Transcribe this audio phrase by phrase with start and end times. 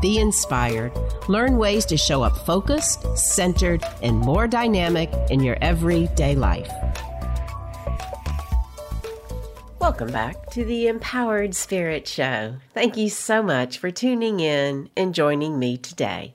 [0.00, 0.92] be inspired,
[1.28, 6.70] learn ways to show up focused, centered, and more dynamic in your everyday life.
[9.80, 12.56] Welcome back to the Empowered Spirit Show.
[12.74, 16.34] Thank you so much for tuning in and joining me today.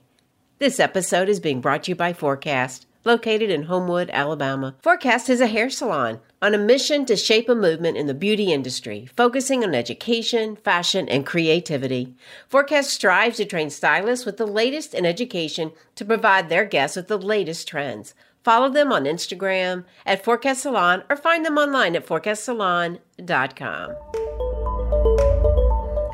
[0.58, 4.74] This episode is being brought to you by Forecast, located in Homewood, Alabama.
[4.82, 8.52] Forecast is a hair salon on a mission to shape a movement in the beauty
[8.52, 12.14] industry, focusing on education, fashion, and creativity.
[12.48, 17.08] Forecast strives to train stylists with the latest in education to provide their guests with
[17.08, 18.14] the latest trends.
[18.44, 24.43] Follow them on Instagram at Forecast Salon or find them online at forecastsalon.com.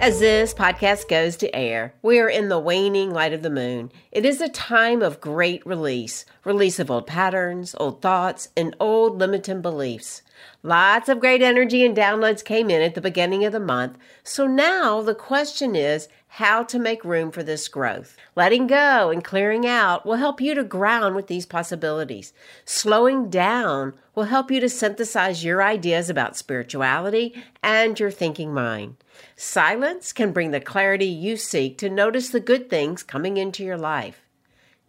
[0.01, 3.93] As this podcast goes to air, we are in the waning light of the moon.
[4.11, 9.19] It is a time of great release release of old patterns, old thoughts, and old
[9.19, 10.23] limiting beliefs.
[10.63, 14.47] Lots of great energy and downloads came in at the beginning of the month, so
[14.47, 18.17] now the question is how to make room for this growth.
[18.37, 22.33] Letting go and clearing out will help you to ground with these possibilities.
[22.65, 28.97] Slowing down will help you to synthesize your ideas about spirituality and your thinking mind.
[29.35, 33.79] Silence can bring the clarity you seek to notice the good things coming into your
[33.79, 34.23] life.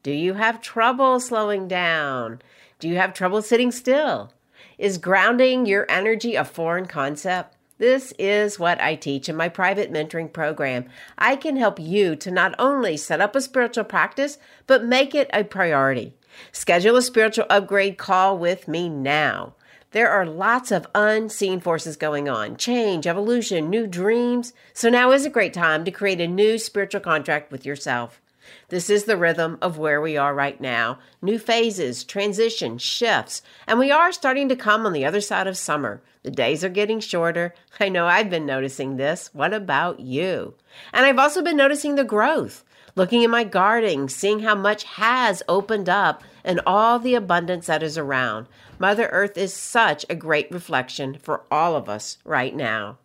[0.03, 2.41] Do you have trouble slowing down?
[2.77, 4.31] Do you have trouble sitting still?
[4.77, 7.57] Is grounding your energy a foreign concept?
[7.81, 10.85] This is what I teach in my private mentoring program.
[11.17, 14.37] I can help you to not only set up a spiritual practice,
[14.67, 16.13] but make it a priority.
[16.51, 19.55] Schedule a spiritual upgrade call with me now.
[19.93, 24.53] There are lots of unseen forces going on change, evolution, new dreams.
[24.73, 28.21] So now is a great time to create a new spiritual contract with yourself.
[28.69, 33.79] This is the rhythm of where we are right now new phases, transition, shifts, and
[33.79, 36.03] we are starting to come on the other side of summer.
[36.23, 37.53] The days are getting shorter.
[37.79, 39.29] I know I've been noticing this.
[39.33, 40.53] What about you?
[40.93, 42.63] And I've also been noticing the growth,
[42.95, 47.81] looking in my garden, seeing how much has opened up and all the abundance that
[47.81, 48.47] is around.
[48.77, 52.97] Mother Earth is such a great reflection for all of us right now.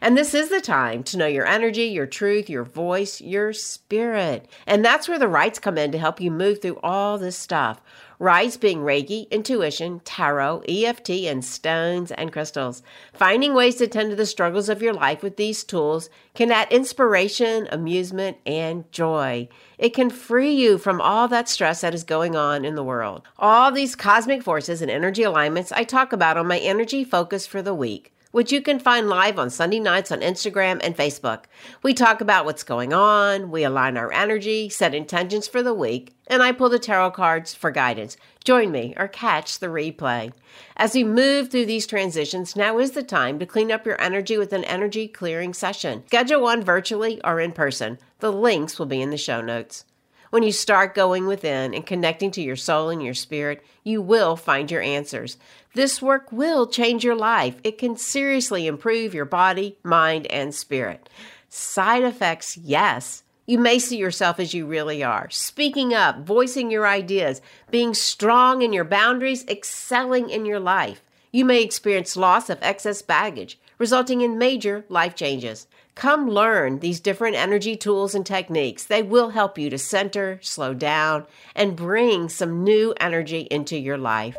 [0.00, 4.48] And this is the time to know your energy, your truth, your voice, your spirit.
[4.66, 7.80] And that's where the rites come in to help you move through all this stuff.
[8.20, 12.82] Rites being Reiki, intuition, tarot, EFT, and stones and crystals.
[13.12, 16.72] Finding ways to tend to the struggles of your life with these tools can add
[16.72, 19.48] inspiration, amusement, and joy.
[19.78, 23.22] It can free you from all that stress that is going on in the world.
[23.38, 27.62] All these cosmic forces and energy alignments I talk about on my energy focus for
[27.62, 31.44] the week which you can find live on Sunday nights on Instagram and Facebook.
[31.82, 36.14] We talk about what's going on, we align our energy, set intentions for the week,
[36.26, 38.16] and I pull the tarot cards for guidance.
[38.44, 40.32] Join me or catch the replay.
[40.76, 44.38] As we move through these transitions, now is the time to clean up your energy
[44.38, 46.04] with an energy clearing session.
[46.06, 47.98] Schedule one virtually or in person.
[48.20, 49.84] The links will be in the show notes.
[50.30, 54.36] When you start going within and connecting to your soul and your spirit, you will
[54.36, 55.38] find your answers.
[55.78, 57.54] This work will change your life.
[57.62, 61.08] It can seriously improve your body, mind, and spirit.
[61.48, 63.22] Side effects, yes.
[63.46, 67.40] You may see yourself as you really are, speaking up, voicing your ideas,
[67.70, 71.00] being strong in your boundaries, excelling in your life.
[71.30, 75.68] You may experience loss of excess baggage, resulting in major life changes.
[75.94, 78.84] Come learn these different energy tools and techniques.
[78.84, 81.24] They will help you to center, slow down,
[81.54, 84.36] and bring some new energy into your life.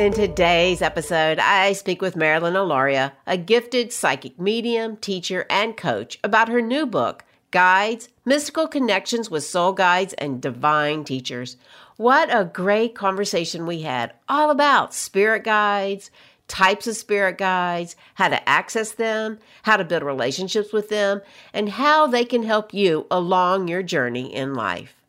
[0.00, 6.18] In today's episode, I speak with Marilyn Alauria, a gifted psychic medium, teacher, and coach,
[6.24, 11.58] about her new book, Guides Mystical Connections with Soul Guides and Divine Teachers.
[11.98, 16.10] What a great conversation we had, all about spirit guides,
[16.48, 21.20] types of spirit guides, how to access them, how to build relationships with them,
[21.52, 24.99] and how they can help you along your journey in life.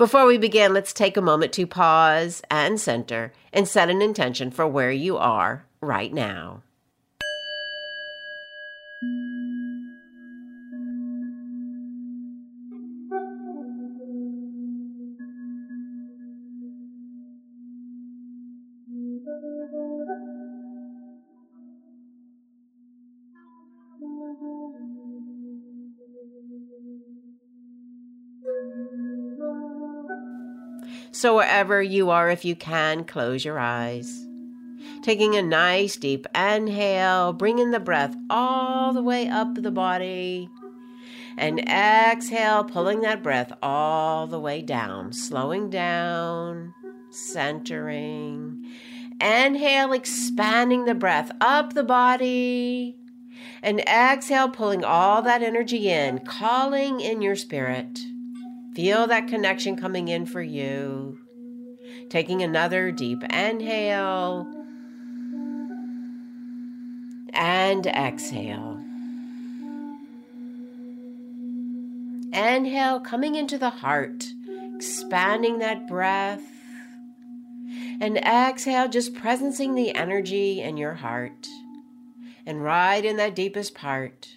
[0.00, 4.50] Before we begin, let's take a moment to pause and center and set an intention
[4.50, 6.62] for where you are right now.
[31.20, 34.26] So, wherever you are, if you can, close your eyes.
[35.02, 40.48] Taking a nice deep inhale, bringing the breath all the way up the body.
[41.36, 46.72] And exhale, pulling that breath all the way down, slowing down,
[47.10, 48.64] centering.
[49.20, 52.96] Inhale, expanding the breath up the body.
[53.62, 58.00] And exhale, pulling all that energy in, calling in your spirit.
[58.80, 61.18] Feel that connection coming in for you.
[62.08, 64.50] Taking another deep inhale
[67.34, 68.82] and exhale.
[72.32, 74.24] Inhale, coming into the heart,
[74.74, 76.40] expanding that breath.
[78.00, 81.46] And exhale, just presencing the energy in your heart.
[82.46, 84.36] And right in that deepest part,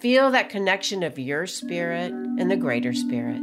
[0.00, 3.42] feel that connection of your spirit and the greater spirit.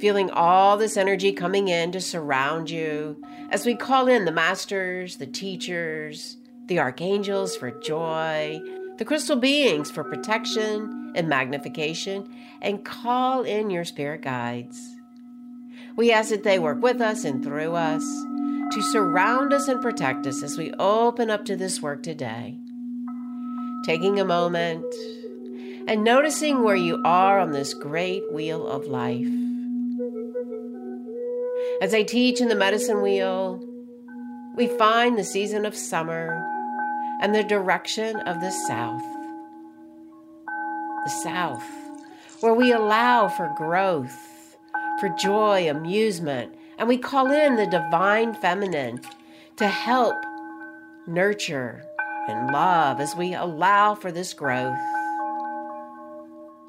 [0.00, 5.16] Feeling all this energy coming in to surround you as we call in the masters,
[5.18, 8.60] the teachers, the archangels for joy,
[8.98, 12.28] the crystal beings for protection and magnification,
[12.60, 14.96] and call in your spirit guides.
[15.96, 18.02] We ask that they work with us and through us
[18.72, 22.58] to surround us and protect us as we open up to this work today.
[23.90, 24.86] Taking a moment
[25.88, 29.26] and noticing where you are on this great wheel of life.
[31.82, 33.60] As I teach in the medicine wheel,
[34.56, 36.40] we find the season of summer
[37.20, 39.02] and the direction of the south.
[40.46, 41.68] The south,
[42.42, 44.56] where we allow for growth,
[45.00, 49.00] for joy, amusement, and we call in the divine feminine
[49.56, 50.14] to help
[51.08, 51.82] nurture
[52.30, 54.78] and love as we allow for this growth.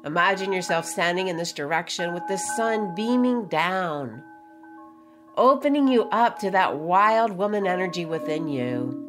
[0.04, 4.22] Imagine yourself standing in this direction with the sun beaming down
[5.36, 9.08] opening you up to that wild woman energy within you.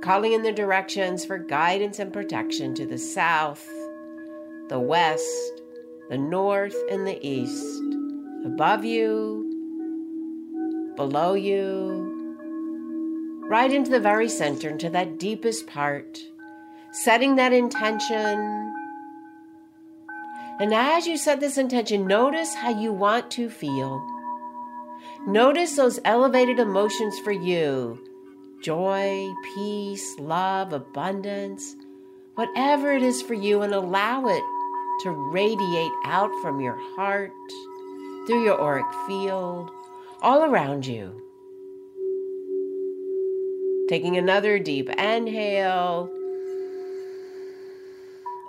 [0.00, 3.66] Calling in the directions for guidance and protection to the south,
[4.68, 5.62] the west,
[6.08, 7.82] the north, and the east,
[8.44, 9.44] above you,
[10.96, 11.97] below you,
[13.48, 16.18] right into the very center, into that deepest part,
[16.92, 18.74] setting that intention
[20.60, 24.04] and as you set this intention, notice how you want to feel.
[25.24, 28.00] Notice those elevated emotions for you
[28.60, 29.24] joy,
[29.54, 31.76] peace, love, abundance,
[32.34, 34.42] whatever it is for you, and allow it
[35.04, 37.30] to radiate out from your heart,
[38.26, 39.70] through your auric field,
[40.22, 41.27] all around you.
[43.88, 46.10] Taking another deep inhale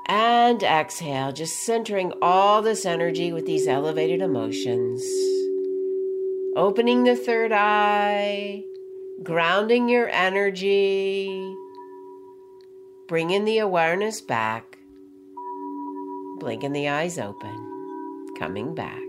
[0.07, 5.01] and exhale, just centering all this energy with these elevated emotions.
[6.57, 8.65] Opening the third eye,
[9.23, 11.55] grounding your energy,
[13.07, 14.77] bringing the awareness back,
[16.39, 19.08] blinking the eyes open, coming back.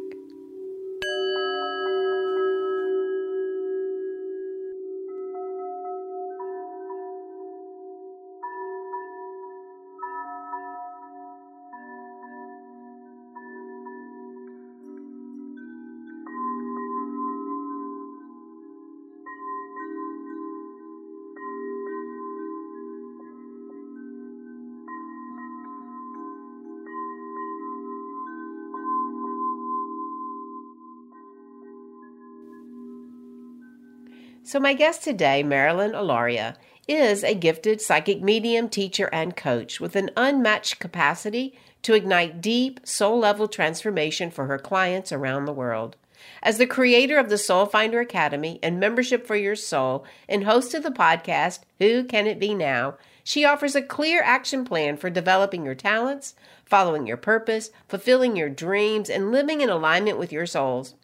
[34.51, 36.57] So, my guest today, Marilyn Alauria,
[36.89, 42.81] is a gifted psychic medium, teacher, and coach with an unmatched capacity to ignite deep,
[42.83, 45.95] soul level transformation for her clients around the world.
[46.43, 50.75] As the creator of the Soul Finder Academy and Membership for Your Soul and host
[50.75, 52.97] of the podcast, Who Can It Be Now?
[53.23, 58.49] She offers a clear action plan for developing your talents, following your purpose, fulfilling your
[58.49, 60.97] dreams, and living in alignment with your souls.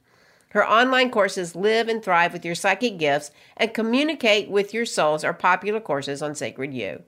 [0.56, 5.22] Her online courses Live and Thrive with Your Psychic Gifts and Communicate with Your Souls
[5.22, 7.02] are popular courses on Sacred You.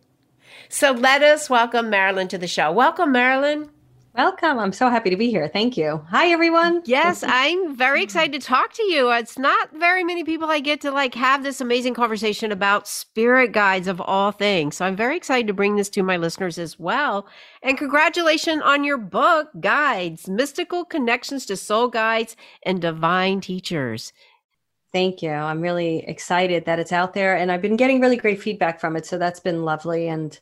[0.68, 2.70] So let us welcome Marilyn to the show.
[2.70, 3.70] Welcome, Marilyn.
[4.18, 4.58] Welcome.
[4.58, 5.46] I'm so happy to be here.
[5.46, 6.04] Thank you.
[6.08, 6.82] Hi, everyone.
[6.86, 9.12] Yes, I'm very excited to talk to you.
[9.12, 13.52] It's not very many people I get to like have this amazing conversation about spirit
[13.52, 14.76] guides of all things.
[14.76, 17.28] So I'm very excited to bring this to my listeners as well.
[17.62, 22.34] And congratulations on your book, Guides Mystical Connections to Soul Guides
[22.64, 24.12] and Divine Teachers.
[24.92, 25.30] Thank you.
[25.30, 28.96] I'm really excited that it's out there and I've been getting really great feedback from
[28.96, 29.06] it.
[29.06, 30.08] So that's been lovely.
[30.08, 30.36] And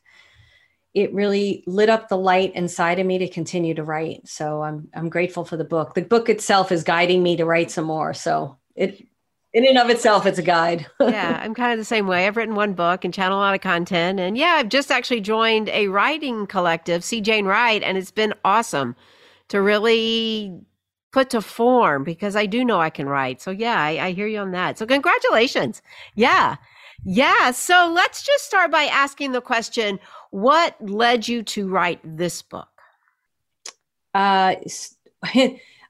[0.96, 4.26] it really lit up the light inside of me to continue to write.
[4.26, 5.94] So I'm I'm grateful for the book.
[5.94, 8.14] The book itself is guiding me to write some more.
[8.14, 9.06] So it
[9.52, 10.86] in and of itself, it's a guide.
[11.00, 12.26] yeah, I'm kind of the same way.
[12.26, 14.18] I've written one book and channel a lot of content.
[14.18, 18.32] And yeah, I've just actually joined a writing collective, See Jane Write, and it's been
[18.42, 18.96] awesome
[19.48, 20.58] to really
[21.12, 23.42] put to form because I do know I can write.
[23.42, 24.78] So yeah, I, I hear you on that.
[24.78, 25.82] So congratulations.
[26.14, 26.56] Yeah.
[27.04, 27.50] Yeah.
[27.50, 29.98] So let's just start by asking the question
[30.36, 32.68] what led you to write this book?
[34.12, 34.56] Uh,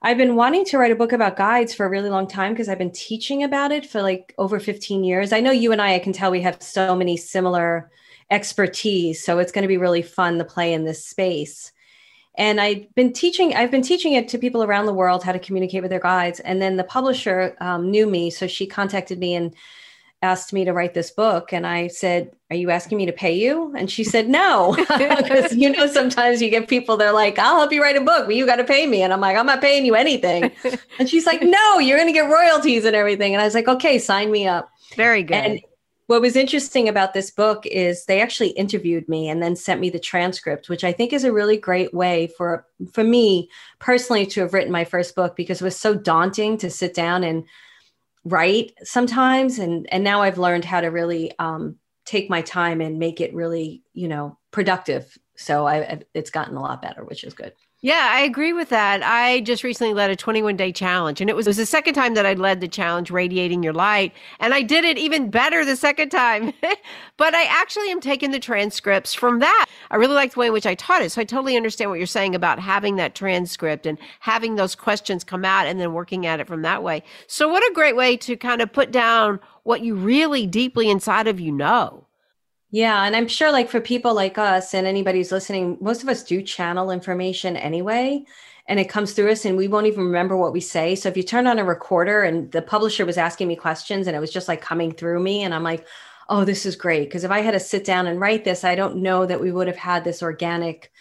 [0.01, 2.69] I've been wanting to write a book about guides for a really long time because
[2.69, 5.33] I've been teaching about it for like over 15 years.
[5.33, 7.91] I know you and I, I can tell we have so many similar
[8.31, 9.21] expertise.
[9.21, 11.73] So it's going to be really fun to play in this space.
[12.35, 15.39] And I've been teaching, I've been teaching it to people around the world how to
[15.39, 16.39] communicate with their guides.
[16.39, 18.29] And then the publisher um, knew me.
[18.29, 19.53] So she contacted me and
[20.21, 23.33] asked me to write this book and i said are you asking me to pay
[23.33, 23.73] you?
[23.75, 24.73] And she said no.
[24.97, 28.25] Because you know sometimes you get people they're like i'll help you write a book
[28.25, 29.01] but you got to pay me.
[29.01, 30.51] And i'm like i'm not paying you anything.
[30.99, 33.33] And she's like no you're going to get royalties and everything.
[33.33, 34.69] And i was like okay sign me up.
[34.95, 35.35] Very good.
[35.35, 35.59] And
[36.07, 39.89] what was interesting about this book is they actually interviewed me and then sent me
[39.89, 44.39] the transcript which i think is a really great way for for me personally to
[44.39, 47.43] have written my first book because it was so daunting to sit down and
[48.27, 52.99] write sometimes and and now i've learned how to really um, take my time and
[52.99, 55.17] make it really you know productive.
[55.35, 57.53] So i it's gotten a lot better which is good
[57.87, 59.01] yeah, I agree with that.
[59.01, 61.93] I just recently led a 21 day challenge, and it was, it was the second
[61.93, 64.11] time that I led the challenge, Radiating Your Light.
[64.41, 66.51] And I did it even better the second time.
[67.17, 69.67] but I actually am taking the transcripts from that.
[69.89, 71.13] I really like the way in which I taught it.
[71.13, 75.23] So I totally understand what you're saying about having that transcript and having those questions
[75.23, 77.03] come out and then working at it from that way.
[77.27, 81.27] So, what a great way to kind of put down what you really deeply inside
[81.27, 82.06] of you know.
[82.69, 83.03] Yeah.
[83.03, 86.23] And I'm sure, like, for people like us and anybody who's listening, most of us
[86.23, 88.25] do channel information anyway.
[88.67, 90.95] And it comes through us, and we won't even remember what we say.
[90.95, 94.15] So if you turn on a recorder and the publisher was asking me questions and
[94.15, 95.87] it was just like coming through me, and I'm like,
[96.27, 97.05] oh, this is great.
[97.05, 99.53] Because if I had to sit down and write this, I don't know that we
[99.53, 100.91] would have had this organic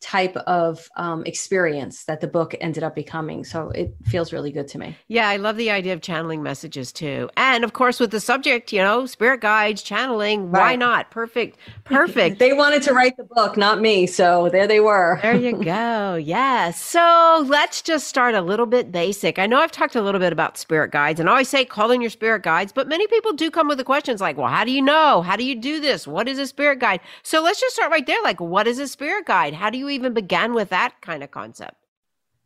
[0.00, 3.44] type of um, experience that the book ended up becoming.
[3.44, 4.96] So it feels really good to me.
[5.08, 7.30] Yeah, I love the idea of channeling messages too.
[7.36, 10.60] And of course, with the subject, you know, spirit guides, channeling, right.
[10.60, 11.10] why not?
[11.10, 11.58] Perfect.
[11.84, 12.38] Perfect.
[12.38, 14.06] they wanted to write the book, not me.
[14.06, 15.18] So there they were.
[15.22, 16.16] there you go.
[16.16, 16.70] Yeah.
[16.72, 19.38] So let's just start a little bit basic.
[19.38, 21.90] I know I've talked a little bit about spirit guides and I always say call
[21.90, 24.64] in your spirit guides, but many people do come with the questions like, well, how
[24.64, 25.22] do you know?
[25.22, 26.06] How do you do this?
[26.06, 27.00] What is a spirit guide?
[27.22, 28.22] So let's just start right there.
[28.22, 29.54] Like, what is a spirit guide?
[29.54, 31.76] How do you even began with that kind of concept?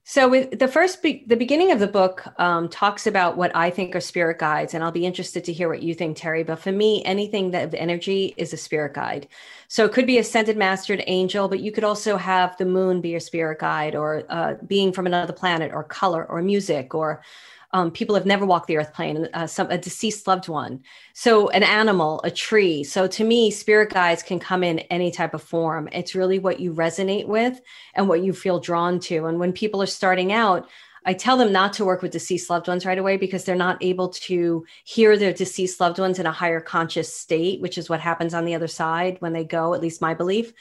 [0.04, 3.70] So, with the first, be- the beginning of the book um, talks about what I
[3.70, 6.42] think are spirit guides, and I'll be interested to hear what you think, Terry.
[6.42, 9.28] But for me, anything that of energy is a spirit guide.
[9.68, 13.11] So, it could be ascended mastered angel, but you could also have the moon be
[13.11, 17.23] your spirit guide, or uh, being from another planet, or color, or music, or
[17.72, 20.80] um, people have never walked the earth plane, uh, some a deceased loved one.
[21.14, 22.82] So an animal, a tree.
[22.82, 25.88] So to me, spirit guides can come in any type of form.
[25.92, 27.60] It's really what you resonate with
[27.94, 29.26] and what you feel drawn to.
[29.26, 30.68] And when people are starting out,
[31.06, 33.82] I tell them not to work with deceased loved ones right away because they're not
[33.82, 38.00] able to hear their deceased loved ones in a higher conscious state, which is what
[38.00, 40.52] happens on the other side when they go, at least my belief.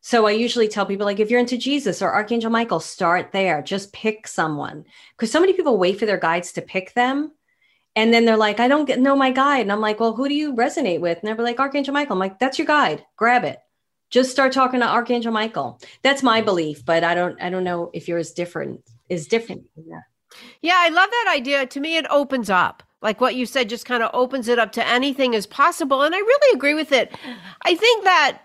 [0.00, 3.62] So I usually tell people like if you're into Jesus or Archangel Michael, start there.
[3.62, 4.84] Just pick someone.
[5.16, 7.32] Because so many people wait for their guides to pick them.
[7.96, 9.62] And then they're like, I don't get know my guide.
[9.62, 11.18] And I'm like, well, who do you resonate with?
[11.18, 12.14] And they're like, Archangel Michael.
[12.14, 13.04] I'm like, that's your guide.
[13.16, 13.58] Grab it.
[14.10, 15.80] Just start talking to Archangel Michael.
[16.02, 16.46] That's my mm-hmm.
[16.46, 19.64] belief, but I don't I don't know if yours different is different.
[19.76, 20.00] Yeah.
[20.62, 21.66] Yeah, I love that idea.
[21.66, 24.72] To me, it opens up like what you said just kind of opens it up
[24.72, 27.14] to anything is possible and i really agree with it
[27.62, 28.42] i think that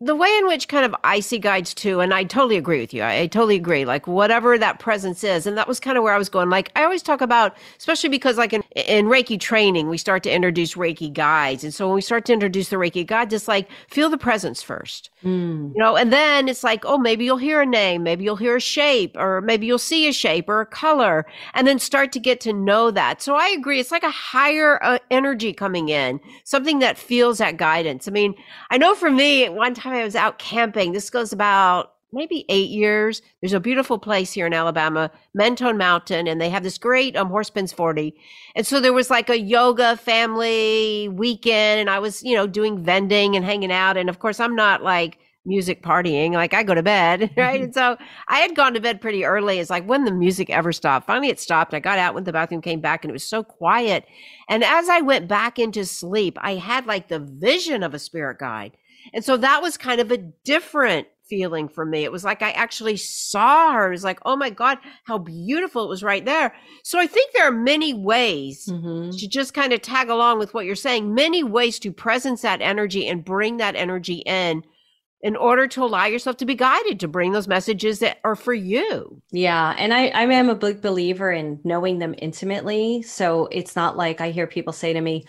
[0.00, 2.94] the way in which kind of I see guides too, and I totally agree with
[2.94, 3.02] you.
[3.02, 3.84] I, I, totally agree.
[3.84, 6.50] Like whatever that presence is, and that was kind of where I was going.
[6.50, 10.30] Like I always talk about, especially because like in, in Reiki training, we start to
[10.30, 13.68] introduce Reiki guides, and so when we start to introduce the Reiki guide, just like
[13.90, 15.72] feel the presence first, mm.
[15.74, 18.56] you know, and then it's like, oh, maybe you'll hear a name, maybe you'll hear
[18.56, 22.20] a shape, or maybe you'll see a shape or a color, and then start to
[22.20, 23.20] get to know that.
[23.20, 23.80] So I agree.
[23.80, 28.06] It's like a higher uh, energy coming in, something that feels that guidance.
[28.06, 28.36] I mean,
[28.70, 32.44] I know for me, one time time I was out camping, this goes about maybe
[32.48, 33.20] eight years.
[33.40, 37.28] There's a beautiful place here in Alabama, Mentone Mountain, and they have this great um,
[37.28, 38.14] Horseman's 40.
[38.56, 42.82] And so there was like a yoga family weekend, and I was, you know, doing
[42.82, 43.96] vending and hanging out.
[43.96, 47.60] And of course, I'm not like music partying, like I go to bed, right?
[47.68, 47.96] And so
[48.28, 49.58] I had gone to bed pretty early.
[49.58, 51.06] It's like when the music ever stopped.
[51.06, 51.74] Finally, it stopped.
[51.74, 54.04] I got out, went to the bathroom, came back, and it was so quiet.
[54.48, 58.38] And as I went back into sleep, I had like the vision of a spirit
[58.38, 58.76] guide
[59.12, 62.04] And so that was kind of a different feeling for me.
[62.04, 63.88] It was like I actually saw her.
[63.88, 66.54] It was like, oh my God, how beautiful it was right there.
[66.82, 69.10] So I think there are many ways mm-hmm.
[69.10, 72.62] to just kind of tag along with what you're saying, many ways to presence that
[72.62, 74.64] energy and bring that energy in
[75.20, 78.54] in order to allow yourself to be guided to bring those messages that are for
[78.54, 79.20] you.
[79.32, 79.74] Yeah.
[79.76, 83.02] And I, I am a big believer in knowing them intimately.
[83.02, 85.26] So it's not like I hear people say to me,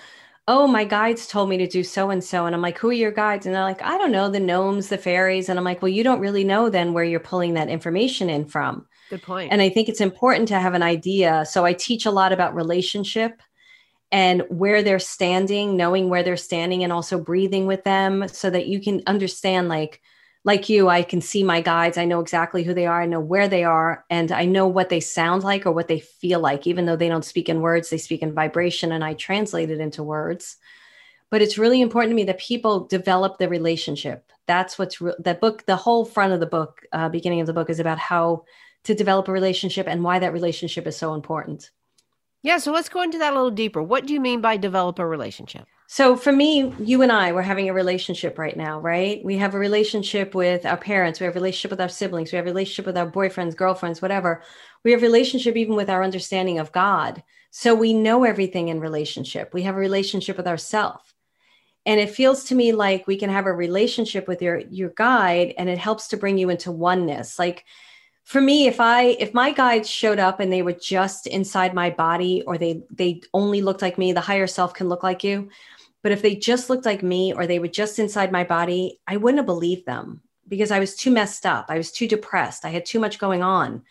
[0.50, 2.48] Oh, my guides told me to do so and so.
[2.48, 3.46] And I'm like, Who are your guides?
[3.46, 5.48] And they're like, I don't know, the gnomes, the fairies.
[5.48, 8.48] And I'm like, Well, you don't really know then where you're pulling that information in
[8.48, 8.88] from.
[9.12, 9.52] Good point.
[9.52, 11.46] And I think it's important to have an idea.
[11.46, 13.44] So I teach a lot about relationship
[14.12, 18.66] and where they're standing, knowing where they're standing and also breathing with them so that
[18.66, 20.02] you can understand like
[20.46, 21.98] like you, I can see my guides.
[21.98, 23.02] I know exactly who they are.
[23.02, 24.06] I know where they are.
[24.10, 26.66] And I know what they sound like or what they feel like.
[26.66, 29.82] Even though they don't speak in words, they speak in vibration and I translate it
[29.82, 30.58] into words.
[31.30, 34.32] But it's really important to me that people develop the relationship.
[34.48, 37.54] That's what's re- that book, the whole front of the book, uh, beginning of the
[37.54, 38.46] book is about how
[38.86, 41.70] to develop a relationship and why that relationship is so important.
[42.42, 43.84] Yeah, so let's go into that a little deeper.
[43.84, 45.68] What do you mean by develop a relationship?
[45.92, 49.26] So for me, you and I, we're having a relationship right now, right?
[49.26, 52.36] We have a relationship with our parents, we have a relationship with our siblings, we
[52.36, 54.44] have a relationship with our boyfriends, girlfriends, whatever.
[54.84, 57.24] We have a relationship even with our understanding of God.
[57.50, 59.52] So we know everything in relationship.
[59.52, 61.12] We have a relationship with ourselves.
[61.88, 65.56] And it feels to me like we can have a relationship with your your guide
[65.58, 67.40] and it helps to bring you into oneness.
[67.40, 67.66] Like
[68.26, 71.90] for me if i if my guides showed up and they were just inside my
[71.90, 75.50] body or they they only looked like me the higher self can look like you
[76.02, 79.18] but if they just looked like me or they were just inside my body i
[79.18, 81.66] wouldn't have believed them because i was too messed up.
[81.70, 82.66] I was too depressed.
[82.66, 83.84] I had too much going on.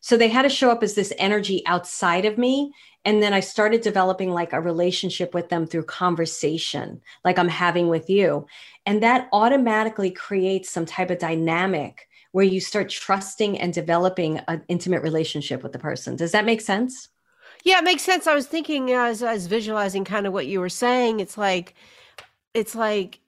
[0.00, 2.72] So they had to show up as this energy outside of me.
[3.04, 7.88] And then i started developing like a relationship with them through conversation like i'm having
[7.88, 8.46] with you.
[8.84, 14.62] And that automatically creates some type of dynamic where you start trusting and developing an
[14.68, 16.16] intimate relationship with the person.
[16.16, 17.08] Does that make sense?
[17.66, 18.28] Yeah, it makes sense.
[18.28, 21.18] I was thinking as I was visualizing kind of what you were saying.
[21.18, 21.74] It's like,
[22.54, 23.18] it's like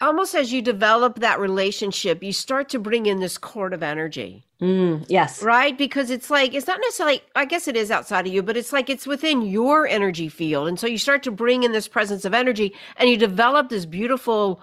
[0.00, 4.44] almost as you develop that relationship, you start to bring in this cord of energy.
[4.60, 5.44] Mm, yes.
[5.44, 5.78] Right?
[5.78, 8.72] Because it's like, it's not necessarily, I guess it is outside of you, but it's
[8.72, 10.66] like it's within your energy field.
[10.66, 13.86] And so you start to bring in this presence of energy and you develop this
[13.86, 14.60] beautiful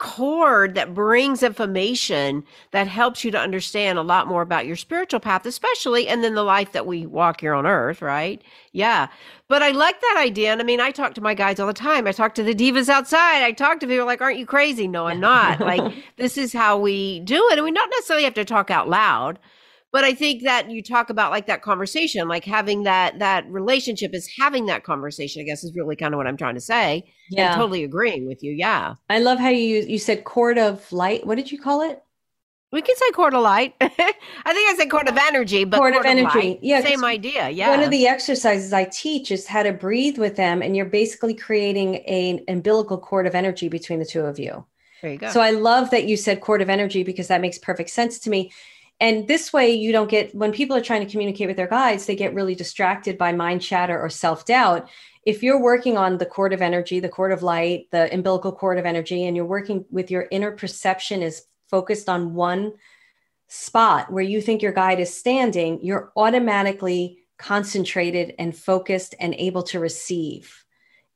[0.00, 5.20] cord that brings information that helps you to understand a lot more about your spiritual
[5.20, 8.42] path, especially, and then the life that we walk here on earth, right?
[8.72, 9.08] Yeah.
[9.46, 10.52] But I like that idea.
[10.52, 12.06] And I mean, I talk to my guides all the time.
[12.06, 13.44] I talk to the devas outside.
[13.44, 14.88] I talk to people like, aren't you crazy?
[14.88, 15.60] No, I'm not.
[15.60, 17.58] like, this is how we do it.
[17.58, 19.38] And we don't necessarily have to talk out loud
[19.92, 24.14] but i think that you talk about like that conversation like having that that relationship
[24.14, 27.04] is having that conversation i guess is really kind of what i'm trying to say
[27.30, 30.90] yeah I'm totally agreeing with you yeah i love how you you said cord of
[30.92, 32.02] light what did you call it
[32.72, 33.74] we can say cord of light.
[33.80, 36.50] I think I said cord of energy, but cord, cord of, of energy.
[36.50, 37.50] Light, yeah, same idea.
[37.50, 37.70] Yeah.
[37.70, 41.34] One of the exercises I teach is how to breathe with them, and you're basically
[41.34, 44.64] creating an umbilical cord of energy between the two of you.
[45.02, 45.30] There you go.
[45.30, 48.30] So I love that you said cord of energy because that makes perfect sense to
[48.30, 48.52] me
[49.00, 52.06] and this way you don't get when people are trying to communicate with their guides
[52.06, 54.88] they get really distracted by mind chatter or self-doubt.
[55.26, 58.78] If you're working on the cord of energy the cord of light the umbilical cord
[58.78, 62.72] of energy and you're working with your inner perception is focused on one
[63.48, 69.62] spot where you think your guide is standing you're automatically concentrated and focused and able
[69.62, 70.64] to receive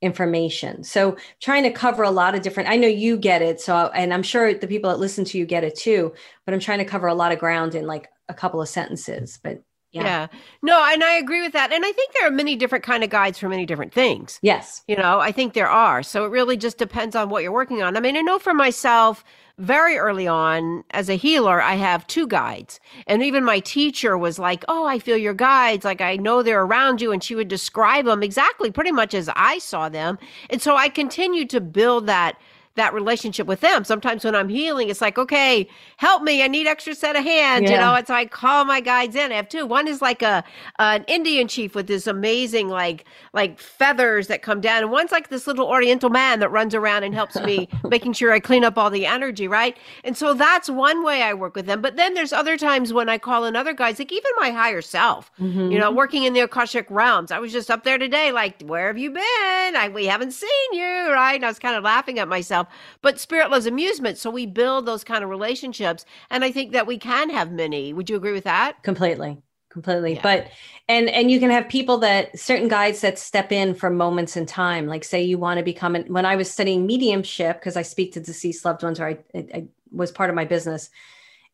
[0.04, 0.84] information.
[0.84, 4.12] So trying to cover a lot of different I know you get it so and
[4.12, 6.12] I'm sure the people that listen to you get it too,
[6.44, 9.38] but I'm trying to cover a lot of ground in like a couple of sentences,
[9.42, 9.62] but
[9.92, 10.02] yeah.
[10.02, 10.26] yeah.
[10.62, 11.72] No, and I agree with that.
[11.72, 14.40] And I think there are many different kind of guides for many different things.
[14.42, 14.82] Yes.
[14.88, 16.02] You know, I think there are.
[16.02, 17.96] So it really just depends on what you're working on.
[17.96, 19.24] I mean, I know for myself,
[19.58, 22.80] very early on as a healer, I have two guides.
[23.06, 25.84] And even my teacher was like, Oh, I feel your guides.
[25.84, 27.12] Like I know they're around you.
[27.12, 30.18] And she would describe them exactly pretty much as I saw them.
[30.50, 32.36] And so I continued to build that
[32.76, 33.84] that relationship with them.
[33.84, 36.42] Sometimes when I'm healing, it's like, okay, help me.
[36.42, 37.64] I need extra set of hands.
[37.64, 37.72] Yeah.
[37.72, 39.30] You know, and so I call my guides in.
[39.30, 39.64] I have two.
[39.66, 40.42] One is like a
[40.78, 45.28] an Indian chief with this amazing like like feathers that come down, and one's like
[45.28, 48.76] this little Oriental man that runs around and helps me making sure I clean up
[48.76, 49.76] all the energy, right?
[50.02, 51.80] And so that's one way I work with them.
[51.80, 54.82] But then there's other times when I call in other guys, like even my higher
[54.82, 55.70] self, mm-hmm.
[55.70, 57.30] you know, working in the Akashic realms.
[57.30, 59.22] I was just up there today, like, where have you been?
[59.22, 61.34] I, we haven't seen you, right?
[61.34, 62.98] And I was kind of laughing at myself yourself.
[63.02, 64.18] But spirit loves amusement.
[64.18, 66.04] So we build those kind of relationships.
[66.30, 67.92] And I think that we can have many.
[67.92, 68.82] Would you agree with that?
[68.82, 69.38] Completely.
[69.70, 70.14] completely.
[70.14, 70.20] Yeah.
[70.22, 70.46] But
[70.88, 74.46] and and you can have people that certain guides that step in for moments in
[74.46, 74.86] time.
[74.86, 78.12] Like say you want to become an, when I was studying mediumship because I speak
[78.12, 80.90] to deceased loved ones, or I, I, I was part of my business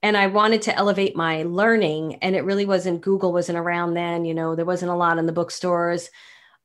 [0.03, 2.17] and I wanted to elevate my learning.
[2.17, 4.25] And it really wasn't Google wasn't around then.
[4.25, 6.11] You know, there wasn't a lot in the bookstores.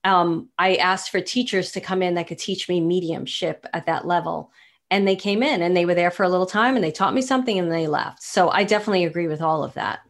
[0.06, 4.08] Um, I asked for teachers to come in that could teach me mediumship at that
[4.08, 4.52] level.
[4.92, 7.16] And they came in and they were there for a little time and they taught
[7.16, 8.22] me something and they left.
[8.22, 10.05] So I definitely agree with all of that.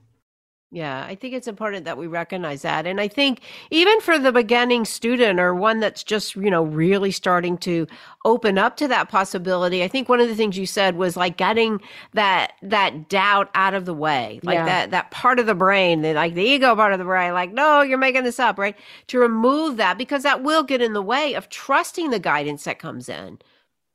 [0.71, 2.85] Yeah, I think it's important that we recognize that.
[2.85, 7.11] And I think even for the beginning student or one that's just, you know, really
[7.11, 7.87] starting to
[8.25, 11.37] open up to that possibility, I think one of the things you said was like
[11.37, 11.79] getting
[12.13, 14.39] that that doubt out of the way.
[14.43, 14.65] Like yeah.
[14.65, 17.53] that that part of the brain, that like the ego part of the brain, like,
[17.53, 18.75] no, you're making this up, right?
[19.07, 22.79] To remove that because that will get in the way of trusting the guidance that
[22.79, 23.39] comes in.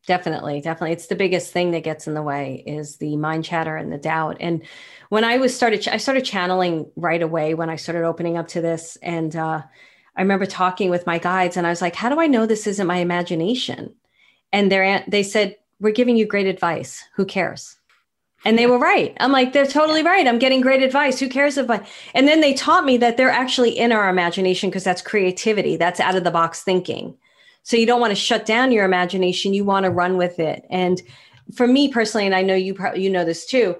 [0.07, 0.93] Definitely, definitely.
[0.93, 3.99] It's the biggest thing that gets in the way is the mind chatter and the
[3.99, 4.39] doubt.
[4.41, 4.63] And
[5.11, 8.61] when I was started, I started channeling right away when I started opening up to
[8.61, 8.97] this.
[9.03, 9.63] And uh,
[10.17, 12.67] I remember talking with my guides, and I was like, "How do I know this
[12.67, 13.95] isn't my imagination?"
[14.53, 17.05] And they they said, "We're giving you great advice.
[17.17, 17.77] Who cares?"
[18.45, 19.15] And they were right.
[19.21, 20.27] I'm like, they're totally right.
[20.27, 21.21] I'm getting great advice.
[21.21, 21.87] Who cares if I?
[22.15, 25.77] And then they taught me that they're actually in our imagination because that's creativity.
[25.77, 27.17] That's out of the box thinking.
[27.63, 29.55] So you don't want to shut down your imagination.
[29.55, 30.65] You want to run with it.
[30.71, 31.01] And
[31.55, 33.77] for me personally, and I know you probably you know this too,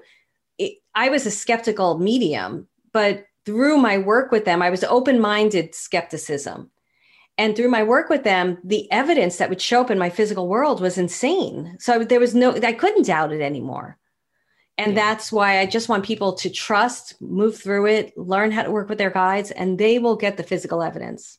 [0.57, 5.73] it, I was a skeptical medium, but through my work with them, I was open-minded
[5.73, 6.69] skepticism.
[7.37, 10.47] And through my work with them, the evidence that would show up in my physical
[10.47, 11.75] world was insane.
[11.79, 13.97] So there was no, I couldn't doubt it anymore.
[14.77, 18.71] And that's why I just want people to trust, move through it, learn how to
[18.71, 21.37] work with their guides, and they will get the physical evidence.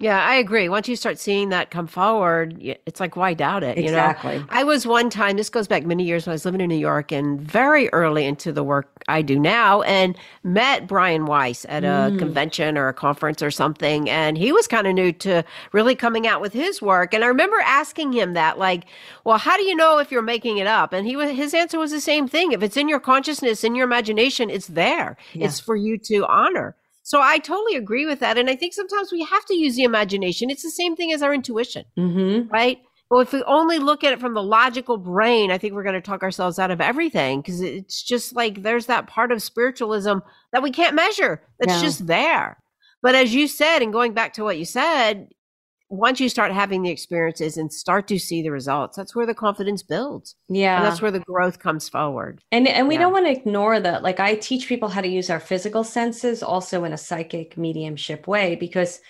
[0.00, 0.68] Yeah, I agree.
[0.68, 3.76] Once you start seeing that come forward, it's like, why doubt it?
[3.76, 4.34] Exactly.
[4.34, 6.60] You know, I was one time, this goes back many years when I was living
[6.60, 11.26] in New York and very early into the work I do now, and met Brian
[11.26, 12.18] Weiss at a mm.
[12.20, 14.08] convention or a conference or something.
[14.08, 17.12] And he was kind of new to really coming out with his work.
[17.12, 18.84] And I remember asking him that, like,
[19.24, 20.92] well, how do you know if you're making it up?
[20.92, 22.52] And he was, his answer was the same thing.
[22.52, 25.16] If it's in your consciousness, in your imagination, it's there.
[25.32, 25.46] Yeah.
[25.46, 26.76] It's for you to honor.
[27.08, 28.36] So I totally agree with that.
[28.36, 30.50] And I think sometimes we have to use the imagination.
[30.50, 32.52] It's the same thing as our intuition, mm-hmm.
[32.52, 32.82] right?
[33.10, 35.94] Well, if we only look at it from the logical brain, I think we're going
[35.94, 40.18] to talk ourselves out of everything because it's just like there's that part of spiritualism
[40.52, 41.80] that we can't measure that's yeah.
[41.80, 42.58] just there.
[43.00, 45.28] But as you said, and going back to what you said,
[45.90, 49.34] once you start having the experiences and start to see the results, that's where the
[49.34, 50.34] confidence builds.
[50.48, 50.76] Yeah.
[50.76, 52.42] And that's where the growth comes forward.
[52.52, 53.00] And and we yeah.
[53.00, 54.02] don't want to ignore that.
[54.02, 58.26] Like I teach people how to use our physical senses also in a psychic mediumship
[58.26, 59.00] way because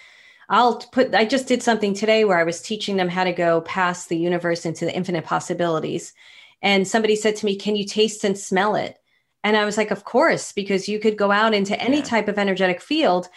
[0.48, 3.60] I'll put I just did something today where I was teaching them how to go
[3.62, 6.14] past the universe into the infinite possibilities.
[6.62, 8.98] And somebody said to me, "Can you taste and smell it?"
[9.42, 12.04] And I was like, "Of course, because you could go out into any yeah.
[12.04, 13.28] type of energetic field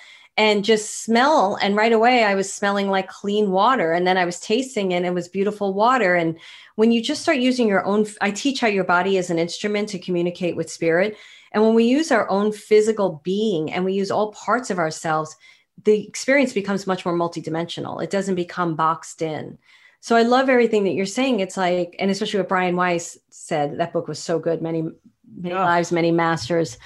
[0.41, 1.55] and just smell.
[1.61, 3.93] And right away, I was smelling like clean water.
[3.93, 6.15] And then I was tasting and it was beautiful water.
[6.15, 6.35] And
[6.77, 9.89] when you just start using your own, I teach how your body is an instrument
[9.89, 11.15] to communicate with spirit.
[11.51, 15.35] And when we use our own physical being and we use all parts of ourselves,
[15.83, 18.01] the experience becomes much more multidimensional.
[18.01, 19.59] It doesn't become boxed in.
[19.99, 21.39] So I love everything that you're saying.
[21.39, 24.59] It's like, and especially what Brian Weiss said, that book was so good.
[24.59, 24.89] Many,
[25.37, 25.59] many oh.
[25.59, 26.79] lives, many masters.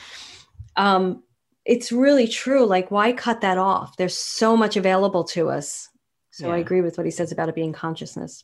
[0.75, 1.23] Um,
[1.65, 2.65] it's really true.
[2.65, 3.97] Like, why cut that off?
[3.97, 5.89] There's so much available to us.
[6.31, 6.55] So yeah.
[6.55, 8.43] I agree with what he says about it being consciousness.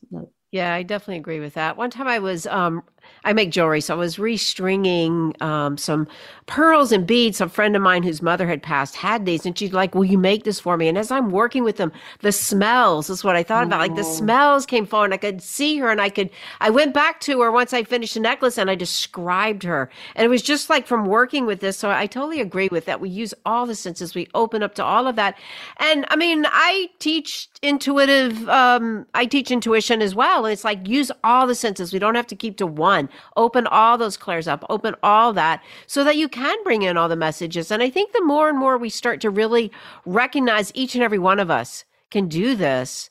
[0.52, 1.78] Yeah, I definitely agree with that.
[1.78, 2.84] One time I was, um,
[3.24, 6.08] I make jewelry, so I was restringing um, some
[6.46, 7.40] pearls and beads.
[7.40, 10.18] A friend of mine whose mother had passed had these, and she's like, "Will you
[10.18, 13.44] make this for me?" And as I'm working with them, the smells is what I
[13.44, 13.80] thought about.
[13.80, 14.16] Like the oh.
[14.16, 16.30] smells came forward, I could see her, and I could.
[16.60, 20.26] I went back to her once I finished the necklace, and I described her, and
[20.26, 21.78] it was just like from working with this.
[21.78, 23.00] So I totally agree with that.
[23.00, 25.38] We use all the senses, we open up to all of that,
[25.78, 28.48] and I mean, I teach intuitive.
[28.50, 30.52] Um, I teach intuition as well well.
[30.52, 31.94] It's like use all the senses.
[31.94, 33.10] We don't have to keep to one.
[33.38, 37.10] Open all those clairs up, open all that so that you can bring in all
[37.10, 37.72] the messages.
[37.72, 39.72] And I think the more and more we start to really
[40.06, 43.10] recognize each and every one of us can do this,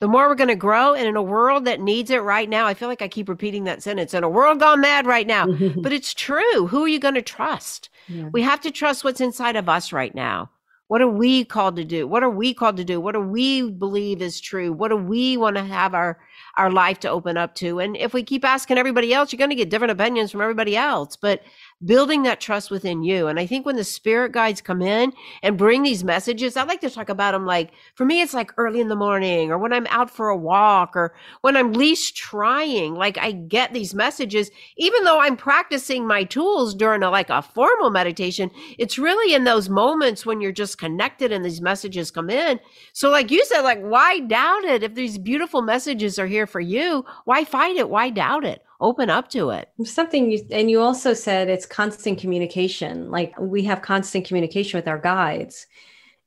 [0.00, 0.94] the more we're going to grow.
[0.94, 3.64] And in a world that needs it right now, I feel like I keep repeating
[3.64, 6.66] that sentence in a world gone mad right now, but it's true.
[6.66, 7.88] Who are you going to trust?
[8.08, 8.28] Yeah.
[8.32, 10.50] We have to trust what's inside of us right now.
[10.92, 12.06] What are we called to do?
[12.06, 13.00] What are we called to do?
[13.00, 14.74] What do we believe is true?
[14.74, 16.18] What do we want to have our
[16.58, 17.78] our life to open up to?
[17.78, 20.76] And if we keep asking everybody else, you're going to get different opinions from everybody
[20.76, 21.16] else.
[21.16, 21.44] But
[21.84, 23.26] building that trust within you.
[23.26, 26.80] And I think when the spirit guides come in and bring these messages, I like
[26.82, 29.72] to talk about them like, for me, it's like early in the morning or when
[29.72, 32.94] I'm out for a walk or when I'm least trying.
[32.94, 37.42] Like I get these messages, even though I'm practicing my tools during a, like a
[37.42, 42.30] formal meditation, it's really in those moments when you're just connected and these messages come
[42.30, 42.60] in.
[42.92, 44.82] So like you said, like, why doubt it?
[44.82, 47.88] If these beautiful messages are here for you, why fight it?
[47.88, 48.62] Why doubt it?
[48.82, 49.70] Open up to it.
[49.84, 53.10] Something you, and you also said it's constant communication.
[53.10, 55.66] Like we have constant communication with our guides.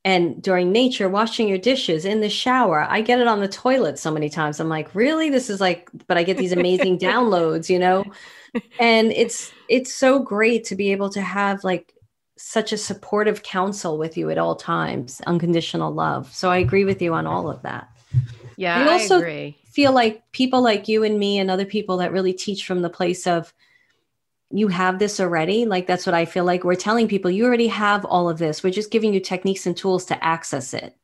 [0.03, 3.97] And during nature, washing your dishes in the shower, I get it on the toilet
[3.97, 4.59] so many times.
[4.59, 5.31] I'm like, really?
[5.31, 8.05] This is like, but I get these amazing downloads, you know?
[8.79, 11.93] And it's it's so great to be able to have like
[12.37, 16.33] such a supportive counsel with you at all times, unconditional love.
[16.33, 17.89] So I agree with you on all of that.
[18.57, 21.97] Yeah, I also I agree feel like people like you and me and other people
[21.97, 23.53] that really teach from the place of
[24.49, 25.65] you have this already.
[25.65, 28.63] Like that's what I feel like we're telling people you already have all of this.
[28.63, 30.95] We're just giving you techniques and tools to access it,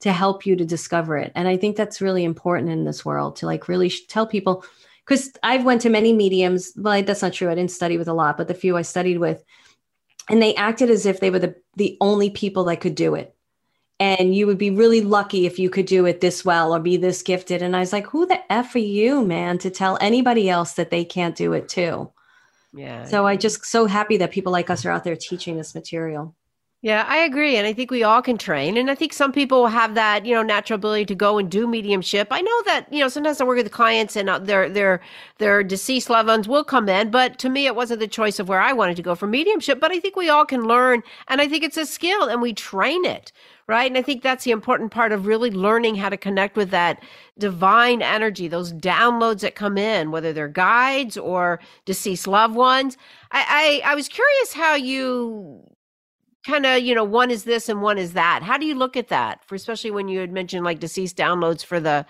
[0.00, 1.30] to help you to discover it.
[1.36, 4.64] And I think that's really important in this world to like really tell people
[5.06, 6.72] because I've went to many mediums.
[6.76, 7.50] Well, that's not true.
[7.50, 9.44] I didn't study with a lot, but the few I studied with,
[10.28, 13.32] and they acted as if they were the the only people that could do it
[14.00, 16.96] and you would be really lucky if you could do it this well or be
[16.96, 17.62] this gifted.
[17.62, 20.90] And I was like, who the F are you, man, to tell anybody else that
[20.90, 22.10] they can't do it too?
[22.72, 23.04] Yeah.
[23.04, 26.34] So I just so happy that people like us are out there teaching this material.
[26.80, 27.56] Yeah, I agree.
[27.56, 28.76] And I think we all can train.
[28.76, 31.66] And I think some people have that, you know, natural ability to go and do
[31.66, 32.28] mediumship.
[32.30, 35.00] I know that, you know, sometimes I work with clients and uh, their, their,
[35.38, 37.10] their deceased loved ones will come in.
[37.10, 39.80] But to me, it wasn't the choice of where I wanted to go for mediumship.
[39.80, 41.02] But I think we all can learn.
[41.26, 43.32] And I think it's a skill and we train it
[43.68, 43.90] right?
[43.90, 47.02] And I think that's the important part of really learning how to connect with that
[47.38, 52.96] divine energy, those downloads that come in, whether they're guides or deceased loved ones.
[53.30, 55.62] I, I, I was curious how you
[56.46, 58.42] kind of, you know, one is this and one is that.
[58.42, 59.44] How do you look at that?
[59.44, 62.06] For especially when you had mentioned like deceased downloads for the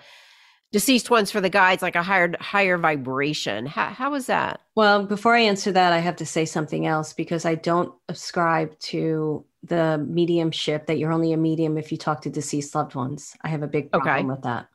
[0.71, 5.03] deceased ones for the guides like a higher higher vibration how, how is that well
[5.03, 9.43] before i answer that i have to say something else because i don't ascribe to
[9.63, 13.49] the mediumship that you're only a medium if you talk to deceased loved ones i
[13.49, 14.25] have a big problem okay.
[14.25, 14.67] with that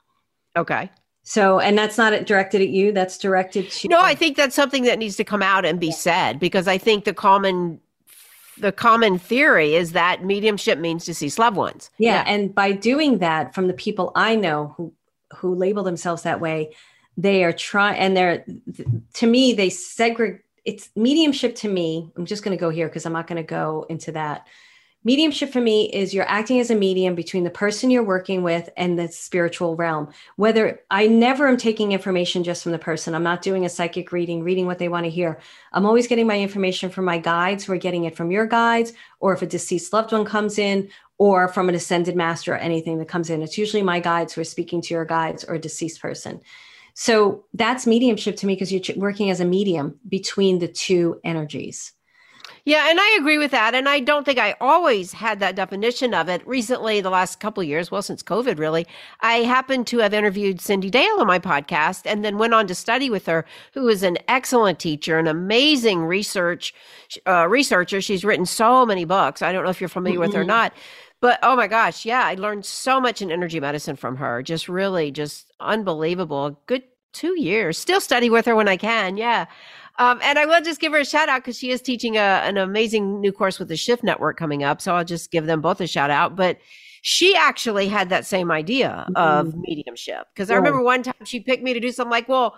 [0.57, 0.91] okay
[1.23, 4.85] so and that's not directed at you that's directed to no i think that's something
[4.85, 7.81] that needs to come out and be said because i think the common
[8.59, 12.33] the common theory is that mediumship means deceased loved ones yeah, yeah.
[12.33, 14.93] and by doing that from the people i know who
[15.35, 16.75] who label themselves that way,
[17.17, 18.45] they are trying, and they're,
[19.15, 20.41] to me, they segregate.
[20.65, 22.11] It's mediumship to me.
[22.17, 24.47] I'm just going to go here because I'm not going to go into that.
[25.07, 28.71] Mediumship for me is you're acting as a medium between the person you're working with
[28.79, 30.09] and the spiritual realm.
[30.37, 34.13] Whether I never am taking information just from the person, I'm not doing a psychic
[34.13, 35.41] reading, reading what they want to hear.
[35.75, 37.69] I'm always getting my information from my guides.
[37.69, 40.89] We're getting it from your guides, or if a deceased loved one comes in,
[41.19, 43.43] or from an ascended master or anything that comes in.
[43.43, 46.41] It's usually my guides who are speaking to your guides or a deceased person.
[46.95, 51.93] So that's mediumship to me because you're working as a medium between the two energies.
[52.67, 53.75] Yeah, and I agree with that.
[53.75, 56.47] And I don't think I always had that definition of it.
[56.47, 58.87] Recently, the last couple years, well, since COVID, really,
[59.21, 62.75] I happened to have interviewed Cyndi Dale on my podcast and then went on to
[62.75, 66.73] study with her, who is an excellent teacher, an amazing research
[67.27, 68.01] uh, researcher.
[68.01, 69.43] She's written so many books.
[69.43, 70.29] I don't know if you're familiar mm-hmm.
[70.29, 70.49] with her or mm-hmm.
[70.49, 70.73] not.
[71.21, 74.43] But oh my gosh, yeah, I learned so much in energy medicine from her.
[74.43, 76.59] Just really, just unbelievable.
[76.67, 77.79] Good two years.
[77.79, 79.17] Still study with her when I can.
[79.17, 79.47] Yeah.
[79.99, 82.21] Um, and I will just give her a shout out because she is teaching a,
[82.21, 84.81] an amazing new course with the Shift Network coming up.
[84.81, 86.35] So I'll just give them both a shout out.
[86.35, 86.59] But
[87.03, 89.17] she actually had that same idea mm-hmm.
[89.17, 92.57] of mediumship because I remember one time she picked me to do something like, well,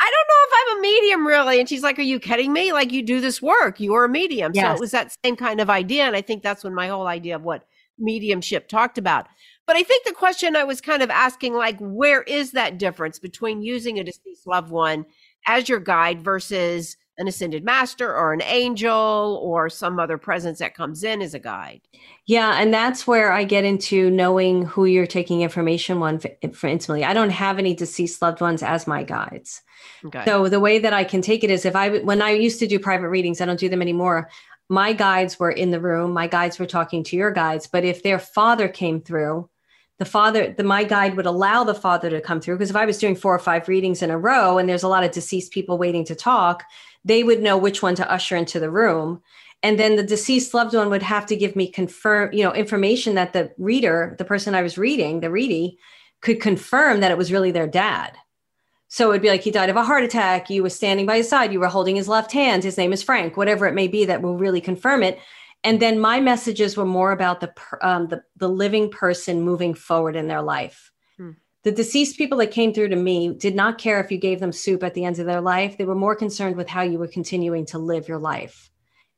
[0.00, 1.58] I don't know if I'm a medium really.
[1.58, 2.72] And she's like, Are you kidding me?
[2.72, 4.52] Like, you do this work, you're a medium.
[4.54, 4.66] Yes.
[4.66, 6.04] So it was that same kind of idea.
[6.04, 7.64] And I think that's when my whole idea of what
[7.98, 9.26] mediumship talked about.
[9.66, 13.18] But I think the question I was kind of asking, like, where is that difference
[13.18, 15.04] between using a deceased loved one
[15.46, 20.74] as your guide versus an ascended master or an angel or some other presence that
[20.74, 21.80] comes in as a guide.
[22.26, 27.04] Yeah, and that's where I get into knowing who you're taking information one for, intimately.
[27.04, 29.62] I don't have any deceased loved ones as my guides.
[30.04, 30.24] Okay.
[30.24, 32.68] So the way that I can take it is if I when I used to
[32.68, 34.30] do private readings, I don't do them anymore.
[34.68, 38.02] My guides were in the room, my guides were talking to your guides, but if
[38.02, 39.48] their father came through,
[39.98, 42.86] the father the my guide would allow the father to come through because if i
[42.86, 45.52] was doing four or five readings in a row and there's a lot of deceased
[45.52, 46.64] people waiting to talk
[47.04, 49.22] they would know which one to usher into the room
[49.62, 53.14] and then the deceased loved one would have to give me confirm you know information
[53.14, 55.78] that the reader the person i was reading the ready
[56.20, 58.16] could confirm that it was really their dad
[58.88, 60.48] So it'd be like he died of a heart attack.
[60.48, 61.52] You were standing by his side.
[61.52, 62.64] You were holding his left hand.
[62.64, 63.36] His name is Frank.
[63.36, 65.18] Whatever it may be, that will really confirm it.
[65.64, 70.16] And then my messages were more about the um, the, the living person moving forward
[70.16, 70.92] in their life.
[71.16, 71.32] Hmm.
[71.64, 74.52] The deceased people that came through to me did not care if you gave them
[74.52, 75.76] soup at the end of their life.
[75.76, 78.70] They were more concerned with how you were continuing to live your life,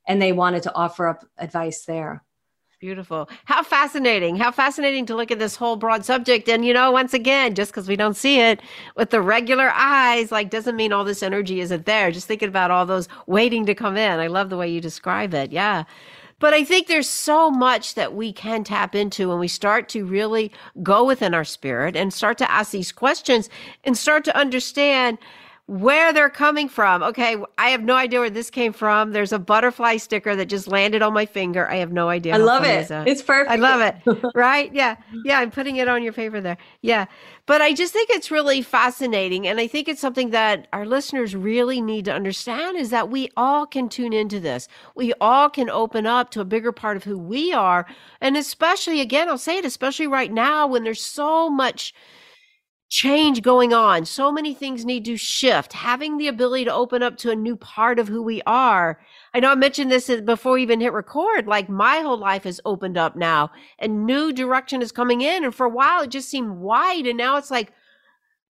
[0.09, 2.25] and they wanted to offer up advice there.
[2.81, 3.29] Beautiful.
[3.45, 4.37] How fascinating.
[4.37, 6.49] How fascinating to look at this whole broad subject.
[6.49, 8.63] And, you know, once again, just because we don't see it
[8.97, 12.11] with the regular eyes, like doesn't mean all this energy isn't there.
[12.11, 14.19] Just thinking about all those waiting to come in.
[14.19, 15.53] I love the way you describe it.
[15.53, 15.85] Yeah.
[16.41, 20.05] But I think there's so much that we can tap into when we start to
[20.05, 20.51] really
[20.83, 23.49] go within our spirit and start to ask these questions
[23.85, 25.19] and start to understand
[25.71, 27.01] where they're coming from.
[27.01, 29.13] Okay, I have no idea where this came from.
[29.13, 31.71] There's a butterfly sticker that just landed on my finger.
[31.71, 32.35] I have no idea.
[32.35, 32.91] I love it.
[32.91, 33.53] It's perfect.
[33.53, 34.27] I love it.
[34.35, 34.75] right?
[34.75, 34.97] Yeah.
[35.25, 36.57] Yeah, I'm putting it on your paper there.
[36.83, 37.07] Yeah.
[37.47, 41.37] But I just think it's really fascinating and I think it's something that our listeners
[41.37, 44.67] really need to understand is that we all can tune into this.
[44.97, 47.87] We all can open up to a bigger part of who we are
[48.21, 51.95] and especially again, I'll say it especially right now when there's so much
[52.91, 54.05] change going on.
[54.05, 55.73] So many things need to shift.
[55.73, 59.01] Having the ability to open up to a new part of who we are.
[59.33, 61.47] I know I mentioned this before we even hit record.
[61.47, 65.45] Like my whole life has opened up now and new direction is coming in.
[65.45, 67.07] And for a while, it just seemed wide.
[67.07, 67.73] And now it's like,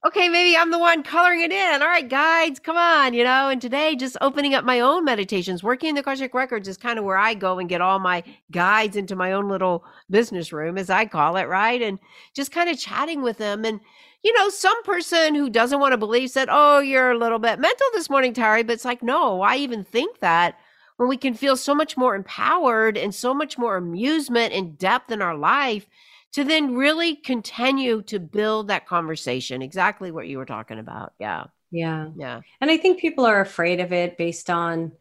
[0.06, 1.82] okay, maybe I'm the one coloring it in.
[1.82, 3.48] All right, guides, come on, you know.
[3.48, 6.98] And today, just opening up my own meditations, working in the Akashic Records is kind
[6.98, 10.78] of where I go and get all my guides into my own little business room,
[10.78, 11.82] as I call it, right?
[11.82, 11.98] And
[12.34, 13.64] just kind of chatting with them.
[13.64, 13.80] And
[14.22, 17.58] you know, some person who doesn't want to believe said, Oh, you're a little bit
[17.58, 18.62] mental this morning, Tari.
[18.62, 20.58] But it's like, no, why even think that?
[20.96, 25.10] When we can feel so much more empowered and so much more amusement and depth
[25.10, 25.86] in our life
[26.32, 29.62] to then really continue to build that conversation.
[29.62, 31.12] Exactly what you were talking about.
[31.18, 31.44] Yeah.
[31.70, 32.08] Yeah.
[32.16, 32.40] Yeah.
[32.60, 34.92] And I think people are afraid of it based on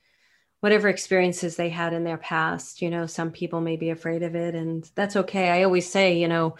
[0.60, 2.82] whatever experiences they had in their past.
[2.82, 5.50] You know, some people may be afraid of it, and that's okay.
[5.50, 6.56] I always say, you know,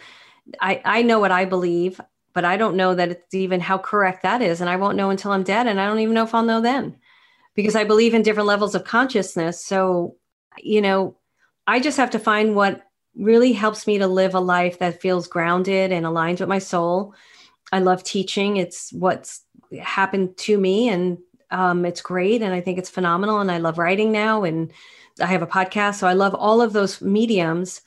[0.60, 2.00] I, I know what I believe
[2.32, 4.60] but I don't know that it's even how correct that is.
[4.60, 5.66] And I won't know until I'm dead.
[5.66, 6.96] And I don't even know if I'll know then
[7.54, 9.64] because I believe in different levels of consciousness.
[9.64, 10.16] So,
[10.58, 11.16] you know,
[11.66, 12.82] I just have to find what
[13.16, 17.14] really helps me to live a life that feels grounded and aligned with my soul.
[17.72, 18.56] I love teaching.
[18.56, 19.42] It's what's
[19.80, 21.18] happened to me and
[21.50, 22.42] um, it's great.
[22.42, 23.40] And I think it's phenomenal.
[23.40, 24.72] And I love writing now and
[25.20, 25.96] I have a podcast.
[25.96, 27.82] So I love all of those mediums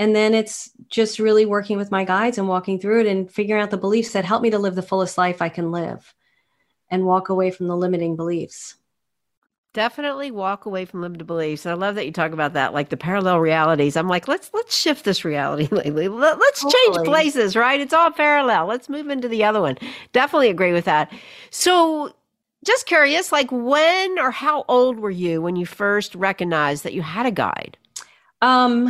[0.00, 3.62] and then it's just really working with my guides and walking through it and figuring
[3.62, 6.14] out the beliefs that help me to live the fullest life I can live
[6.88, 8.76] and walk away from the limiting beliefs.
[9.72, 11.64] Definitely walk away from limited beliefs.
[11.64, 13.96] And I love that you talk about that, like the parallel realities.
[13.96, 16.08] I'm like, let's let's shift this reality lately.
[16.08, 17.80] Let, us change places, right?
[17.80, 18.66] It's all parallel.
[18.66, 19.78] Let's move into the other one.
[20.12, 21.12] Definitely agree with that.
[21.50, 22.12] So
[22.64, 27.02] just curious, like when or how old were you when you first recognized that you
[27.02, 27.78] had a guide?
[28.42, 28.88] Um,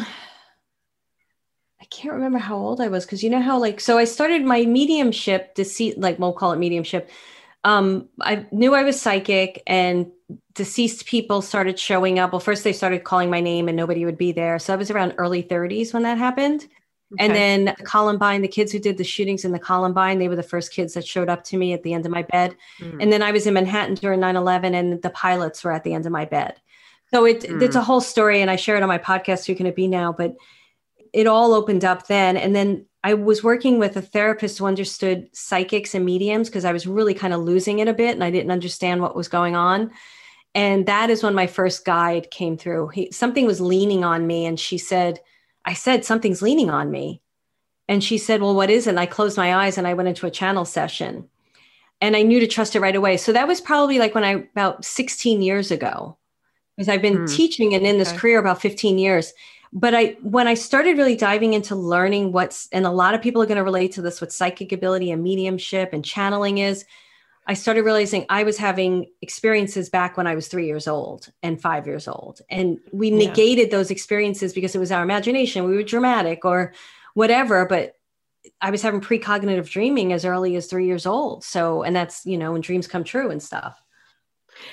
[1.81, 4.45] i can't remember how old I was because you know how like so I started
[4.45, 7.11] my mediumship deceit like we'll call it mediumship.
[7.65, 10.11] Um, I knew I was psychic and
[10.61, 12.33] deceased people started showing up.
[12.33, 14.59] Well, first they started calling my name and nobody would be there.
[14.59, 16.69] So I was around early 30s when that happened.
[17.15, 17.25] Okay.
[17.25, 20.43] And then Columbine, the kids who did the shootings in the Columbine, they were the
[20.43, 22.55] first kids that showed up to me at the end of my bed.
[22.79, 22.99] Mm.
[23.01, 25.95] And then I was in Manhattan during 9 11, and the pilots were at the
[25.95, 26.61] end of my bed.
[27.11, 27.63] So it, mm.
[27.63, 29.89] it's a whole story, and I share it on my podcast, Who Can It Be
[29.89, 30.13] Now?
[30.13, 30.37] But
[31.15, 32.37] it all opened up then.
[32.37, 36.73] And then I was working with a therapist who understood psychics and mediums because I
[36.73, 39.57] was really kind of losing it a bit and I didn't understand what was going
[39.57, 39.91] on.
[40.55, 42.89] And that is when my first guide came through.
[42.89, 45.21] He, something was leaning on me, and she said,
[45.65, 47.23] I said, something's leaning on me.
[47.89, 48.91] And she said, Well, what is it?
[48.91, 51.29] And I closed my eyes and I went into a channel session
[52.01, 53.17] and I knew to trust it right away.
[53.17, 56.17] So that was probably like when I, about 16 years ago,
[56.77, 57.27] because I've been hmm.
[57.27, 58.19] teaching and in this okay.
[58.19, 59.33] career about 15 years
[59.73, 63.41] but i when i started really diving into learning what's and a lot of people
[63.41, 66.85] are going to relate to this what psychic ability and mediumship and channeling is
[67.47, 71.61] i started realizing i was having experiences back when i was three years old and
[71.61, 73.29] five years old and we yeah.
[73.29, 76.73] negated those experiences because it was our imagination we were dramatic or
[77.15, 77.95] whatever but
[78.61, 82.39] i was having precognitive dreaming as early as three years old so and that's you
[82.39, 83.83] know when dreams come true and stuff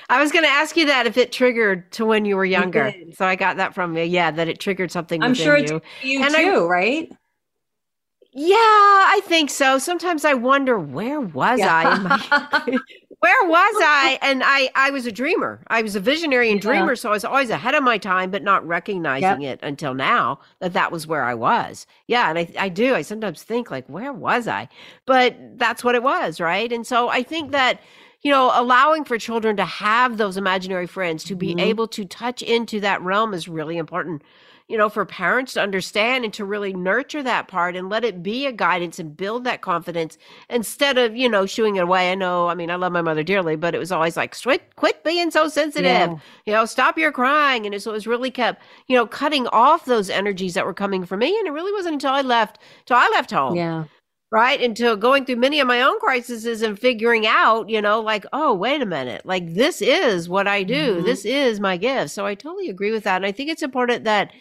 [0.10, 2.94] I was going to ask you that if it triggered to when you were younger.
[3.14, 4.04] So I got that from you.
[4.04, 5.24] Yeah, that it triggered something.
[5.24, 5.82] I'm sure you.
[6.02, 7.12] you and too, I, right?
[8.34, 9.78] Yeah, I think so.
[9.80, 11.74] Sometimes I wonder where was yeah.
[11.76, 11.98] I?
[12.00, 12.18] My,
[13.20, 14.20] where was I?
[14.22, 15.64] And I, I was a dreamer.
[15.68, 16.70] I was a visionary and Yeah.
[16.72, 16.96] dreamer.
[16.96, 20.74] So I was always ahead of my time, but not recognizing it until now that
[20.74, 21.88] that was where I was.
[22.08, 22.30] Yeah.
[22.30, 22.94] And I, I do.
[22.94, 24.70] I sometimes think like, where was I?
[25.06, 26.40] But that's what it was.
[26.40, 26.72] Right.
[26.72, 27.80] And so I think that,
[28.22, 31.62] you know, allowing for children to have those imaginary friends, to be Mhm.
[31.62, 34.22] able to touch into that realm is really important.
[34.70, 38.22] You know, for parents to understand and to really nurture that part and let it
[38.22, 40.18] be a guidance and build that confidence
[40.50, 42.12] instead of you know shooing it away.
[42.12, 44.76] I know i mean i love my mother dearly but it was always like quit
[44.76, 45.86] quit being so sensitive.
[45.86, 46.16] Yeah.
[46.46, 47.66] you know stop your crying.
[47.66, 51.06] And so it was really kept you know cutting off those energies that were coming
[51.06, 53.56] from me and it really wasn't until i left till i left home.
[53.56, 53.86] Yeah.
[54.32, 54.62] right?
[54.62, 58.54] Until going through many of my own crises and figuring out you know like oh
[58.54, 59.26] wait a minute.
[59.26, 60.98] Like this is what i do.
[61.02, 61.06] Mhm.
[61.06, 62.12] this is my gift.
[62.12, 64.32] So i totally agree with that and i think it's important that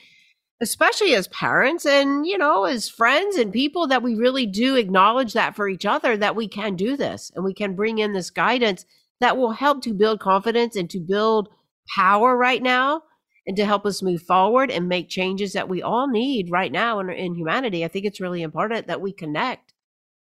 [0.60, 5.32] especially as parents and you know as friends and people that we really do acknowledge
[5.32, 8.30] that for each other that we can do this and we can bring in this
[8.30, 8.84] guidance
[9.20, 11.48] that will help to build confidence and to build
[11.94, 13.02] power right now
[13.46, 16.98] and to help us move forward and make changes that we all need right now
[17.00, 19.74] in, in humanity i think it's really important that we connect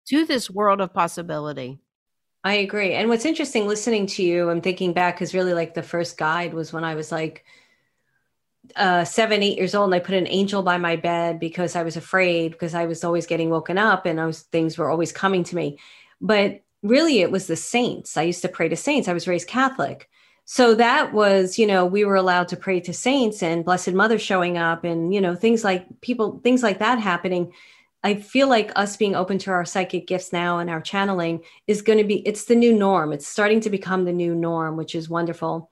[0.07, 1.81] to this world of possibility
[2.47, 2.93] I agree.
[2.93, 6.53] And what's interesting listening to you, I'm thinking back is really like the first guide
[6.53, 7.47] was when I was like
[8.77, 11.83] uh, seven, eight years old, and I put an angel by my bed because I
[11.83, 15.45] was afraid because I was always getting woken up and was things were always coming
[15.45, 15.79] to me.
[16.21, 18.17] But really, it was the saints.
[18.17, 19.09] I used to pray to saints.
[19.09, 20.09] I was raised Catholic.
[20.47, 24.19] So that was, you know, we were allowed to pray to saints and Blessed Mother
[24.19, 27.53] showing up and, you know, things like people, things like that happening.
[28.03, 31.81] I feel like us being open to our psychic gifts now and our channeling is
[31.81, 33.15] going to be, it's the new norm.
[33.15, 35.71] It's starting to become the new norm, which is wonderful.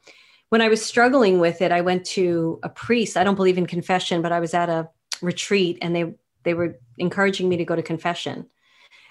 [0.52, 3.16] When I was struggling with it, I went to a priest.
[3.16, 4.86] I don't believe in confession, but I was at a
[5.22, 8.46] retreat and they, they were encouraging me to go to confession.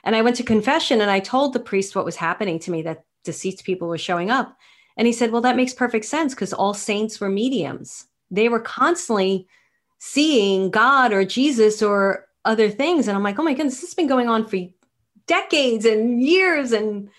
[0.04, 2.84] And I went to confession and I told the priest what was happening to me
[2.84, 4.56] that deceased people were showing up.
[4.98, 8.06] And he said, Well, that makes perfect sense because all saints were mediums.
[8.30, 9.48] They were constantly
[9.98, 13.08] seeing God or Jesus or other things.
[13.08, 14.60] And I'm like, Oh my goodness, this has been going on for
[15.26, 16.72] decades and years.
[16.72, 17.10] And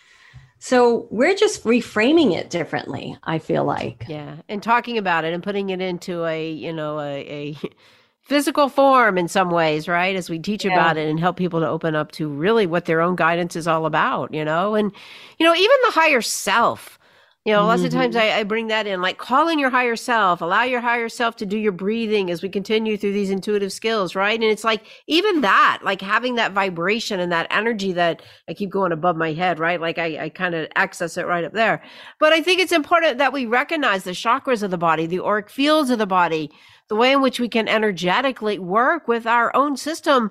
[0.65, 4.05] so we're just reframing it differently, I feel like.
[4.09, 7.19] yeah and talking about it and putting it into a you know a,
[7.53, 7.59] a
[8.23, 10.73] physical form in some ways right as we teach Yeah.
[10.75, 13.67] about it and help people to open up to really what their own guidance is
[13.67, 14.93] all about you know and
[15.39, 16.99] you know even the higher self
[17.45, 18.37] you know lots of times mm-hmm.
[18.37, 21.37] I, I bring that in like call in your higher self allow your higher self
[21.37, 24.85] to do your breathing as we continue through these intuitive skills right and it's like
[25.07, 29.33] even that like having that vibration and that energy that i keep going above my
[29.33, 31.83] head right like i, I kind of access it right up there
[32.23, 35.51] but I think it's important that we recognize the chakras of the body, the auric
[35.51, 36.51] fields of the body,
[36.89, 40.31] the way in which we can energetically work with our own system.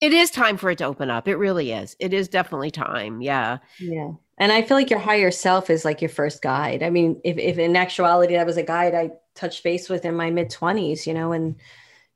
[0.00, 1.28] It is time for it to open up.
[1.28, 1.96] It really is.
[2.00, 3.22] It is definitely time.
[3.22, 3.58] Yeah.
[3.78, 4.12] Yeah.
[4.38, 6.82] And I feel like your higher self is like your first guide.
[6.82, 10.14] I mean, if, if in actuality that was a guide I touched base with in
[10.16, 11.56] my mid 20s, you know, and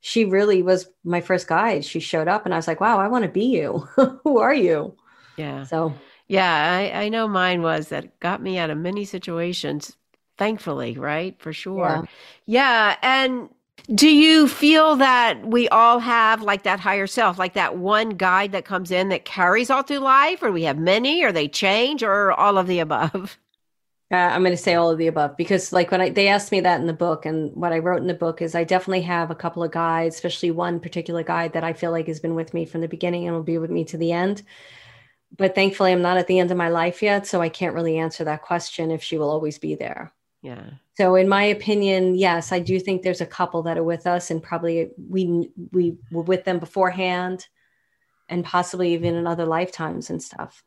[0.00, 1.84] she really was my first guide.
[1.84, 3.88] She showed up and I was like, wow, I want to be you.
[4.24, 4.96] Who are you?
[5.36, 5.66] Yeah.
[5.66, 6.90] So, Yeah.
[6.94, 9.96] I, I know mine was that got me out of many situations,
[10.38, 11.40] thankfully, right?
[11.40, 12.04] For sure.
[12.46, 12.96] Yeah.
[13.02, 13.50] And
[13.94, 18.52] do you feel that we all have like that higher self, like that one guide
[18.52, 22.02] that comes in that carries all through life, or we have many, or they change,
[22.02, 23.38] or all of the above?
[24.12, 26.50] Uh, I'm going to say all of the above because, like, when I they asked
[26.50, 29.02] me that in the book, and what I wrote in the book is I definitely
[29.02, 32.34] have a couple of guides, especially one particular guide that I feel like has been
[32.34, 34.42] with me from the beginning and will be with me to the end.
[35.36, 37.98] But thankfully, I'm not at the end of my life yet, so I can't really
[37.98, 40.12] answer that question if she will always be there.
[40.42, 40.70] Yeah.
[40.96, 44.30] So, in my opinion, yes, I do think there's a couple that are with us,
[44.30, 47.46] and probably we we were with them beforehand,
[48.28, 50.62] and possibly even in other lifetimes and stuff.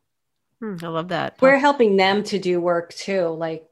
[0.60, 1.38] Hmm, I love that.
[1.42, 3.28] We're helping them to do work too.
[3.28, 3.66] Like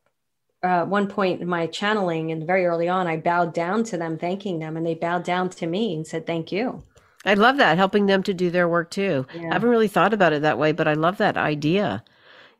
[0.63, 4.17] uh, one point in my channeling, and very early on, I bowed down to them,
[4.17, 6.83] thanking them, and they bowed down to me and said, "Thank you."
[7.23, 9.27] I love that, helping them to do their work too.
[9.35, 12.03] I haven't really thought about it that way, but I love that idea.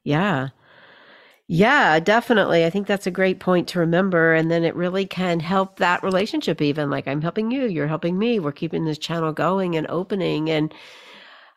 [0.03, 0.49] Yeah.
[1.53, 2.63] Yeah, definitely.
[2.63, 4.33] I think that's a great point to remember.
[4.33, 8.17] And then it really can help that relationship, even like I'm helping you, you're helping
[8.17, 8.39] me.
[8.39, 10.49] We're keeping this channel going and opening.
[10.49, 10.73] And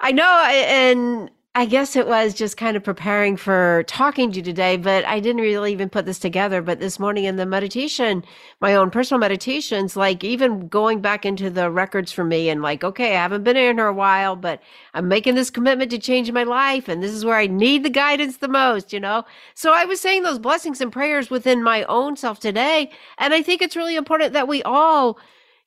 [0.01, 4.43] I know, and I guess it was just kind of preparing for talking to you
[4.43, 6.61] today, but I didn't really even put this together.
[6.61, 8.25] But this morning in the meditation,
[8.61, 12.83] my own personal meditations, like even going back into the records for me and like,
[12.83, 14.61] okay, I haven't been in here a while, but
[14.95, 16.89] I'm making this commitment to change my life.
[16.89, 19.25] And this is where I need the guidance the most, you know?
[19.55, 22.91] So I was saying those blessings and prayers within my own self today.
[23.19, 25.21] And I think it's really important that we all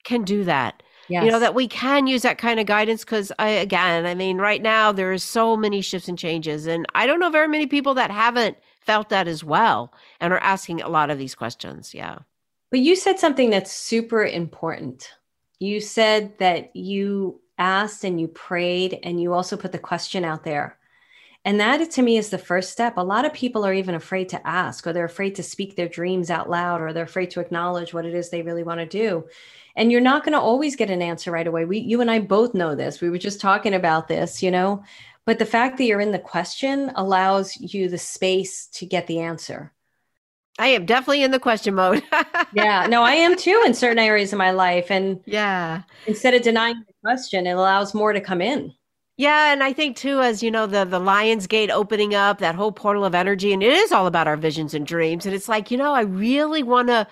[0.03, 1.23] can do that Yes.
[1.23, 4.37] You know, that we can use that kind of guidance because I, again, I mean,
[4.37, 6.67] right now there is so many shifts and changes.
[6.67, 10.39] And I don't know very many people that haven't felt that as well and are
[10.39, 11.93] asking a lot of these questions.
[11.93, 12.19] Yeah.
[12.71, 15.09] But you said something that's super important.
[15.59, 20.43] You said that you asked and you prayed and you also put the question out
[20.43, 20.77] there.
[21.47, 22.97] And that to me is the first step.
[22.97, 25.87] A lot of people are even afraid to ask, or they're afraid to speak their
[25.87, 28.85] dreams out loud, or they're afraid to acknowledge what it is they really want to
[28.85, 29.25] do.
[29.77, 31.63] And you're not going to always get an answer right away.
[31.63, 32.99] We, you and I both know this.
[32.99, 34.83] We were just talking about this, you know.
[35.23, 39.21] But the fact that you're in the question allows you the space to get the
[39.21, 39.71] answer.
[40.59, 42.03] I am definitely in the question mode.
[42.53, 44.91] yeah, no, I am too in certain areas of my life.
[44.91, 48.73] And yeah, instead of denying the question, it allows more to come in.
[49.17, 52.53] Yeah, and I think too, as you know, the the Lions Gate opening up, that
[52.55, 55.25] whole portal of energy, and it is all about our visions and dreams.
[55.25, 57.07] And it's like, you know, I really want to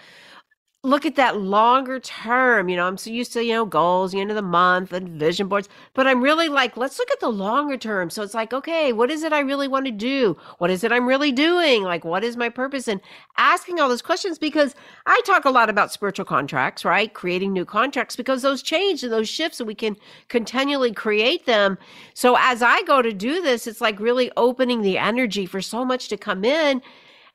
[0.85, 2.69] look at that longer term.
[2.69, 5.09] You know, I'm so used to, you know, goals, the end of the month and
[5.09, 8.09] vision boards, but I'm really like, let's look at the longer term.
[8.09, 10.37] So it's like, okay, what is it I really want to do?
[10.59, 11.83] What is it I'm really doing?
[11.83, 12.87] Like, what is my purpose?
[12.87, 13.01] And
[13.37, 14.75] asking all those questions because
[15.05, 17.13] I talk a lot about spiritual contracts, right?
[17.13, 21.77] Creating new contracts because those change and those shifts and we can continually create them.
[22.13, 25.83] So as I go to do this, it's like really opening the energy for so
[25.83, 26.81] much to come in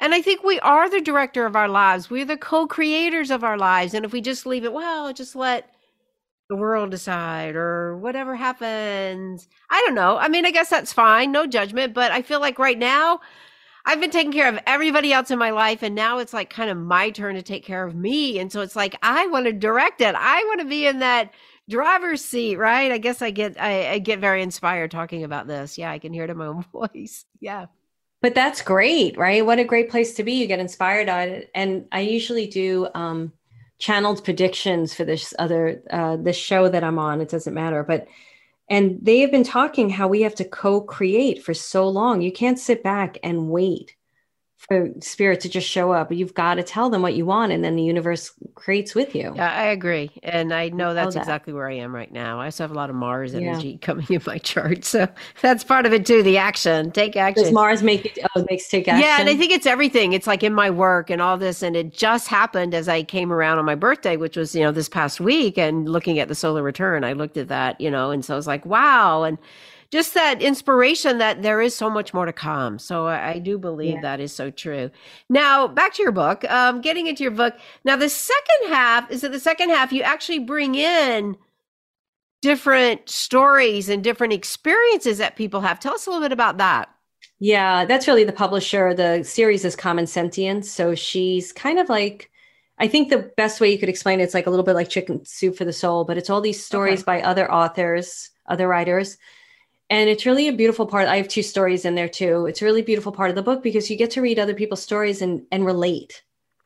[0.01, 2.11] and I think we are the director of our lives.
[2.11, 3.95] We're the co creators of our lives.
[3.95, 5.71] And if we just leave it, well, just let
[6.49, 10.17] the world decide or whatever happens, I don't know.
[10.17, 11.33] I mean, I guess that's fine.
[11.33, 11.95] No judgment.
[11.95, 13.21] But I feel like right now,
[13.87, 15.83] I've been taking care of everybody else in my life.
[15.83, 18.39] And now it's like kind of my turn to take care of me.
[18.39, 20.15] And so it's like, I want to direct it.
[20.17, 21.33] I want to be in that
[21.69, 22.91] driver's seat, right?
[22.91, 25.79] I guess I get I, I, get very inspired talking about this.
[25.79, 27.25] Yeah, I can hear it in my own voice.
[27.41, 27.67] Yeah.
[28.23, 29.45] But that's great, right?
[29.45, 30.33] What a great place to be.
[30.33, 31.51] You get inspired on it.
[31.55, 33.33] And I usually do um,
[33.79, 37.21] channeled predictions for this other uh, this show that I'm on.
[37.21, 38.07] It doesn't matter, but
[38.69, 42.21] and they have been talking how we have to co-create for so long.
[42.21, 43.97] You can't sit back and wait
[44.61, 46.13] for spirit to just show up.
[46.13, 49.33] You've got to tell them what you want, and then the universe creates with you.
[49.35, 51.21] Yeah, I agree, and I know that's that.
[51.21, 52.39] exactly where I am right now.
[52.39, 53.77] I also have a lot of Mars energy yeah.
[53.81, 55.09] coming in my chart, so
[55.41, 56.23] that's part of it too.
[56.23, 57.45] The action, take action.
[57.45, 58.19] Does Mars make it?
[58.37, 59.03] Oh, it makes take action.
[59.03, 60.13] Yeah, and I think it's everything.
[60.13, 63.33] It's like in my work and all this, and it just happened as I came
[63.33, 66.35] around on my birthday, which was you know this past week, and looking at the
[66.35, 69.39] solar return, I looked at that, you know, and so I was like, wow, and
[69.91, 72.79] just that inspiration that there is so much more to come.
[72.79, 74.01] So I, I do believe yeah.
[74.03, 74.91] that is so true.
[75.29, 77.57] Now, back to your book, um, getting into your book.
[77.85, 81.37] Now, the second half is that the second half, you actually bring in
[82.41, 85.81] different stories and different experiences that people have.
[85.81, 86.89] Tell us a little bit about that.
[87.41, 88.95] Yeah, that's really the publisher.
[88.95, 90.71] The series is Common Sentience.
[90.71, 92.31] So she's kind of like,
[92.79, 94.89] I think the best way you could explain it, it's like a little bit like
[94.89, 97.21] chicken soup for the soul, but it's all these stories okay.
[97.21, 99.19] by other authors, other writers
[99.91, 102.47] and it's really a beautiful part i have two stories in there too.
[102.47, 104.83] It's a really beautiful part of the book because you get to read other people's
[104.83, 106.23] stories and and relate.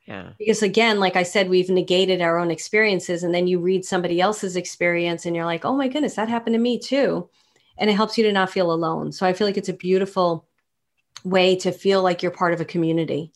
[0.07, 0.33] Yeah.
[0.39, 4.21] Because again like i said we've negated our own experiences and then you read somebody
[4.21, 7.29] else's experience and you're like oh my goodness that happened to me too.
[7.77, 9.11] And it helps you to not feel alone.
[9.11, 10.47] So i feel like it's a beautiful
[11.25, 13.33] way to feel like you're part of a community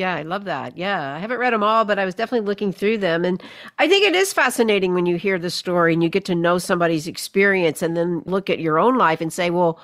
[0.00, 0.78] yeah, I love that.
[0.78, 3.22] Yeah, I haven't read them all, but I was definitely looking through them.
[3.22, 3.42] And
[3.78, 6.56] I think it is fascinating when you hear the story and you get to know
[6.56, 9.78] somebody's experience and then look at your own life and say, well,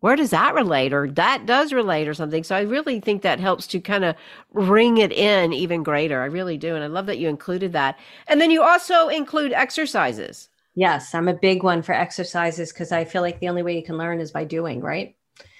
[0.00, 3.40] where does that relate or that does relate or something so i really think that
[3.40, 4.14] helps to kind of
[4.52, 7.98] ring it in even greater i really do and i love that you included that
[8.26, 13.02] and then you also include exercises yes i'm a big one for exercises because i
[13.02, 15.16] feel like the only way you can learn is by doing right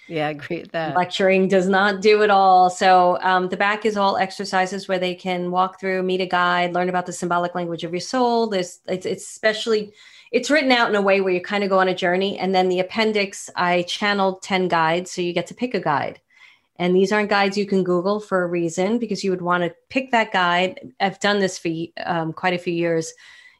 [0.06, 0.96] yeah, I agree with that.
[0.96, 2.68] Lecturing does not do it all.
[2.68, 6.74] So um, the back is all exercises where they can walk through, meet a guide,
[6.74, 8.46] learn about the symbolic language of your soul.
[8.48, 9.92] There's it's, it's especially
[10.30, 12.38] it's written out in a way where you kind of go on a journey.
[12.38, 15.10] And then the appendix, I channeled 10 guides.
[15.10, 16.20] So you get to pick a guide.
[16.76, 19.74] And these aren't guides you can Google for a reason because you would want to
[19.90, 20.92] pick that guide.
[20.98, 21.70] I've done this for
[22.04, 23.12] um, quite a few years.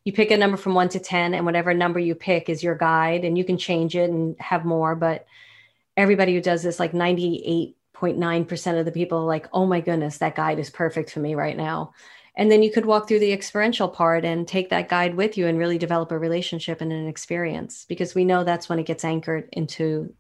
[0.03, 2.75] You pick a number from one to 10, and whatever number you pick is your
[2.75, 4.95] guide, and you can change it and have more.
[4.97, 5.27] But
[5.97, 10.35] everybody who does this, like 98.9% of the people are like, oh my goodness, that
[10.35, 11.93] guide is perfect for me right now.
[12.37, 15.47] And then you could walk through the experiential part and take that guide with you
[15.47, 19.05] and really develop a relationship and an experience because we know that's when it gets
[19.05, 20.13] anchored into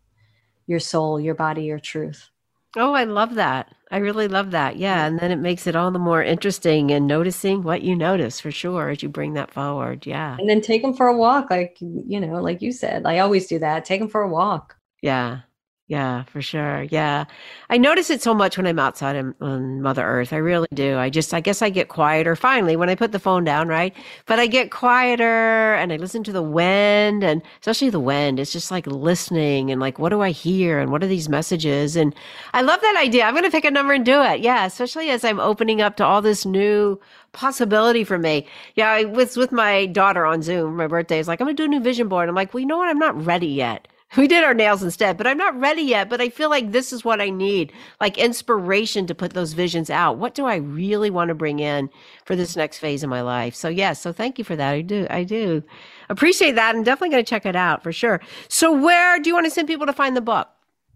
[0.66, 2.31] your soul, your body, your truth.
[2.77, 3.72] Oh, I love that.
[3.91, 4.77] I really love that.
[4.77, 5.07] Yeah.
[5.07, 8.51] And then it makes it all the more interesting and noticing what you notice for
[8.51, 10.07] sure as you bring that forward.
[10.07, 10.37] Yeah.
[10.39, 11.51] And then take them for a walk.
[11.51, 13.85] Like, you know, like you said, I always do that.
[13.85, 14.77] Take them for a walk.
[15.03, 15.41] Yeah.
[15.87, 16.85] Yeah, for sure.
[16.85, 17.26] Yeah.
[17.68, 20.32] I notice it so much when I'm outside on, on Mother Earth.
[20.32, 20.97] I really do.
[20.97, 23.95] I just, I guess I get quieter finally when I put the phone down, right?
[24.24, 28.41] But I get quieter and I listen to the wind and especially the wind.
[28.41, 31.97] It's just like listening and like, what do I hear and what are these messages?
[31.97, 32.14] And
[32.55, 33.24] I love that idea.
[33.24, 34.41] I'm going to pick a number and do it.
[34.41, 34.64] Yeah.
[34.64, 36.99] Especially as I'm opening up to all this new
[37.32, 38.47] possibility for me.
[38.74, 38.89] Yeah.
[38.89, 40.76] I was with my daughter on Zoom.
[40.76, 42.30] My birthday is like, I'm going to do a new vision board.
[42.30, 42.89] I'm like, well, you know what?
[42.89, 43.87] I'm not ready yet.
[44.17, 46.09] We did our nails instead, but I'm not ready yet.
[46.09, 49.91] But I feel like this is what I need like inspiration to put those visions
[49.91, 50.19] out.
[50.19, 51.91] What do I really want to bring in
[52.25, 53.55] for this next phase of my life?
[53.55, 53.85] So, yes.
[53.85, 54.71] Yeah, so, thank you for that.
[54.73, 55.07] I do.
[55.11, 55.62] I do
[56.09, 56.75] appreciate that.
[56.75, 58.21] I'm definitely going to check it out for sure.
[58.49, 60.54] So, where do you want to send people to find the book?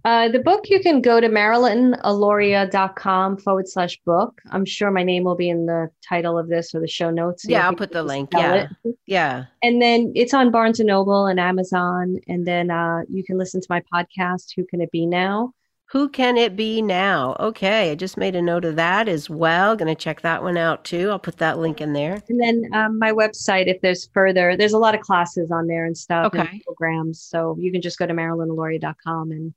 [0.09, 4.41] Uh, the book, you can go to marilynalauria.com forward slash book.
[4.51, 7.43] I'm sure my name will be in the title of this or the show notes.
[7.43, 8.31] So yeah, I'll put the link.
[8.33, 8.69] Yeah.
[8.85, 8.97] It.
[9.05, 9.45] Yeah.
[9.63, 12.17] And then it's on Barnes and Noble and Amazon.
[12.27, 15.53] And then uh, you can listen to my podcast, Who Can It Be Now?
[15.91, 17.37] Who Can It Be Now?
[17.39, 17.91] Okay.
[17.91, 19.77] I just made a note of that as well.
[19.77, 21.11] Going to check that one out too.
[21.11, 22.23] I'll put that link in there.
[22.31, 25.85] And then um, my website, if there's further, there's a lot of classes on there
[25.85, 26.29] and stuff.
[26.29, 26.49] Okay.
[26.51, 27.21] And programs.
[27.21, 29.53] So you can just go to marilynalauria.com and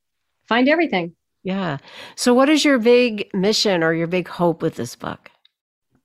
[0.51, 1.15] find everything.
[1.43, 1.77] Yeah.
[2.15, 5.31] So, what is your big mission or your big hope with this book?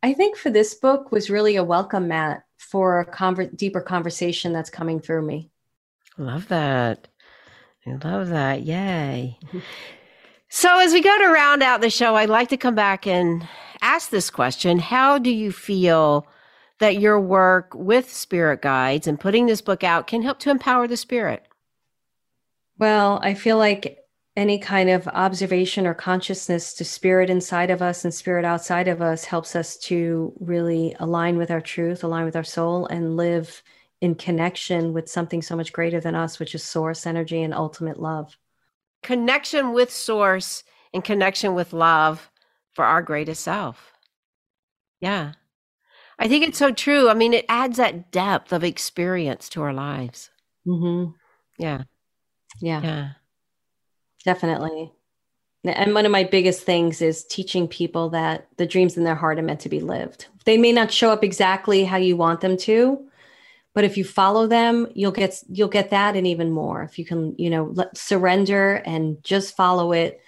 [0.05, 4.53] I think for this book was really a welcome mat for a conver- deeper conversation
[4.53, 5.51] that's coming through me.
[6.17, 7.09] Love that.
[7.87, 8.63] I love that.
[8.63, 9.37] Yay.
[9.47, 9.59] Mm-hmm.
[10.49, 13.49] So, as we go to round out the show, I'd like to come back and
[13.83, 16.25] ask this question How do you feel
[16.79, 20.87] that your work with spirit guides and putting this book out can help to empower
[20.87, 21.45] the spirit?
[22.79, 24.06] Well, I feel like
[24.37, 29.01] any kind of observation or consciousness to spirit inside of us and spirit outside of
[29.01, 33.63] us helps us to really align with our truth, align with our soul, and live
[34.03, 37.99] in connection with something so much greater than us, which is source energy and ultimate
[37.99, 38.37] love.
[39.03, 42.31] Connection with source and connection with love
[42.75, 43.93] for our greatest self.
[45.01, 45.33] Yeah.
[46.19, 47.09] I think it's so true.
[47.09, 50.31] I mean, it adds that depth of experience to our lives.
[50.67, 51.13] Mm-hmm.
[51.59, 51.85] Yeah.
[52.61, 52.83] Yeah.
[52.83, 53.09] Yeah.
[54.27, 54.93] Definitely.
[55.65, 59.39] And one of my biggest things is teaching people that the dreams in their heart
[59.39, 60.27] are meant to be lived.
[60.45, 63.09] They may not show up exactly how you want them to,
[63.73, 66.83] but if you follow them, you'll get you'll get that and even more.
[66.83, 70.21] If you can, you know, let, surrender and just follow it,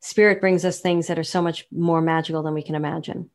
[0.00, 3.30] spirit brings us things that are so much more magical than we can imagine.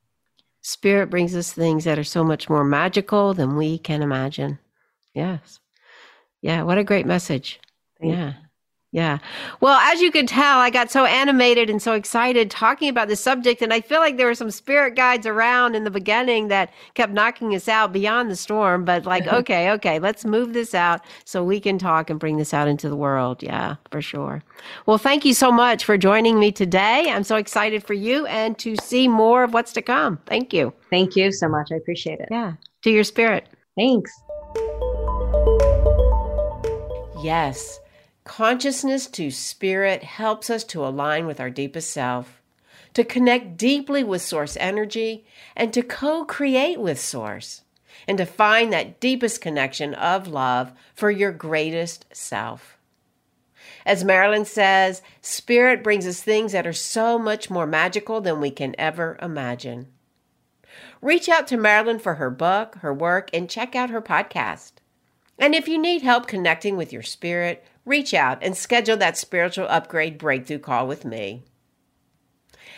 [0.62, 4.59] Spirit brings us things that are so much more magical than we can imagine.
[5.14, 5.59] Yes.
[6.41, 7.59] Yeah, what a great message.
[7.99, 8.28] Thank yeah.
[8.28, 8.34] You.
[8.94, 9.20] Yeah.
[9.62, 13.22] Well, as you could tell, I got so animated and so excited talking about this
[13.22, 13.62] subject.
[13.62, 17.14] And I feel like there were some spirit guides around in the beginning that kept
[17.14, 18.84] knocking us out beyond the storm.
[18.84, 22.54] But like, okay, okay, let's move this out so we can talk and bring this
[22.54, 23.42] out into the world.
[23.42, 24.44] Yeah, for sure.
[24.86, 27.10] Well, thank you so much for joining me today.
[27.10, 30.20] I'm so excited for you and to see more of what's to come.
[30.26, 30.74] Thank you.
[30.89, 31.70] Thank you so much.
[31.72, 32.28] I appreciate it.
[32.30, 32.54] Yeah.
[32.84, 33.48] To your spirit.
[33.78, 34.12] Thanks.
[37.24, 37.80] Yes.
[38.32, 42.42] Consciousness to spirit helps us to align with our deepest self,
[42.94, 47.64] to connect deeply with source energy, and to co create with source,
[48.08, 52.78] and to find that deepest connection of love for your greatest self.
[53.86, 58.50] As Marilyn says, spirit brings us things that are so much more magical than we
[58.50, 59.88] can ever imagine.
[61.02, 64.72] Reach out to Marilyn for her book, her work, and check out her podcast.
[65.38, 69.68] And if you need help connecting with your spirit, reach out and schedule that spiritual
[69.70, 71.44] upgrade breakthrough call with me.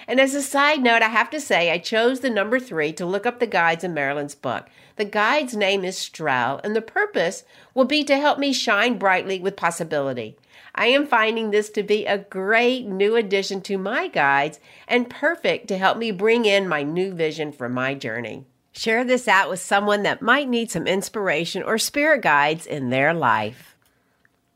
[0.07, 3.05] And as a side note, I have to say I chose the number three to
[3.05, 4.67] look up the guides in Marilyn's book.
[4.95, 7.43] The guide's name is Strel, and the purpose
[7.73, 10.37] will be to help me shine brightly with possibility.
[10.75, 15.67] I am finding this to be a great new addition to my guides and perfect
[15.67, 18.45] to help me bring in my new vision for my journey.
[18.71, 23.13] Share this out with someone that might need some inspiration or spirit guides in their
[23.13, 23.72] life.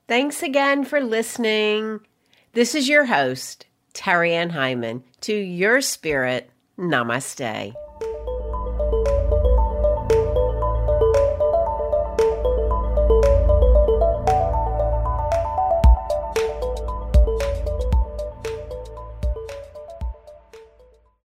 [0.08, 2.00] Thanks again for listening.
[2.54, 5.04] This is your host, Terry Ann Hyman.
[5.22, 6.50] To your spirit,
[6.80, 7.74] namaste.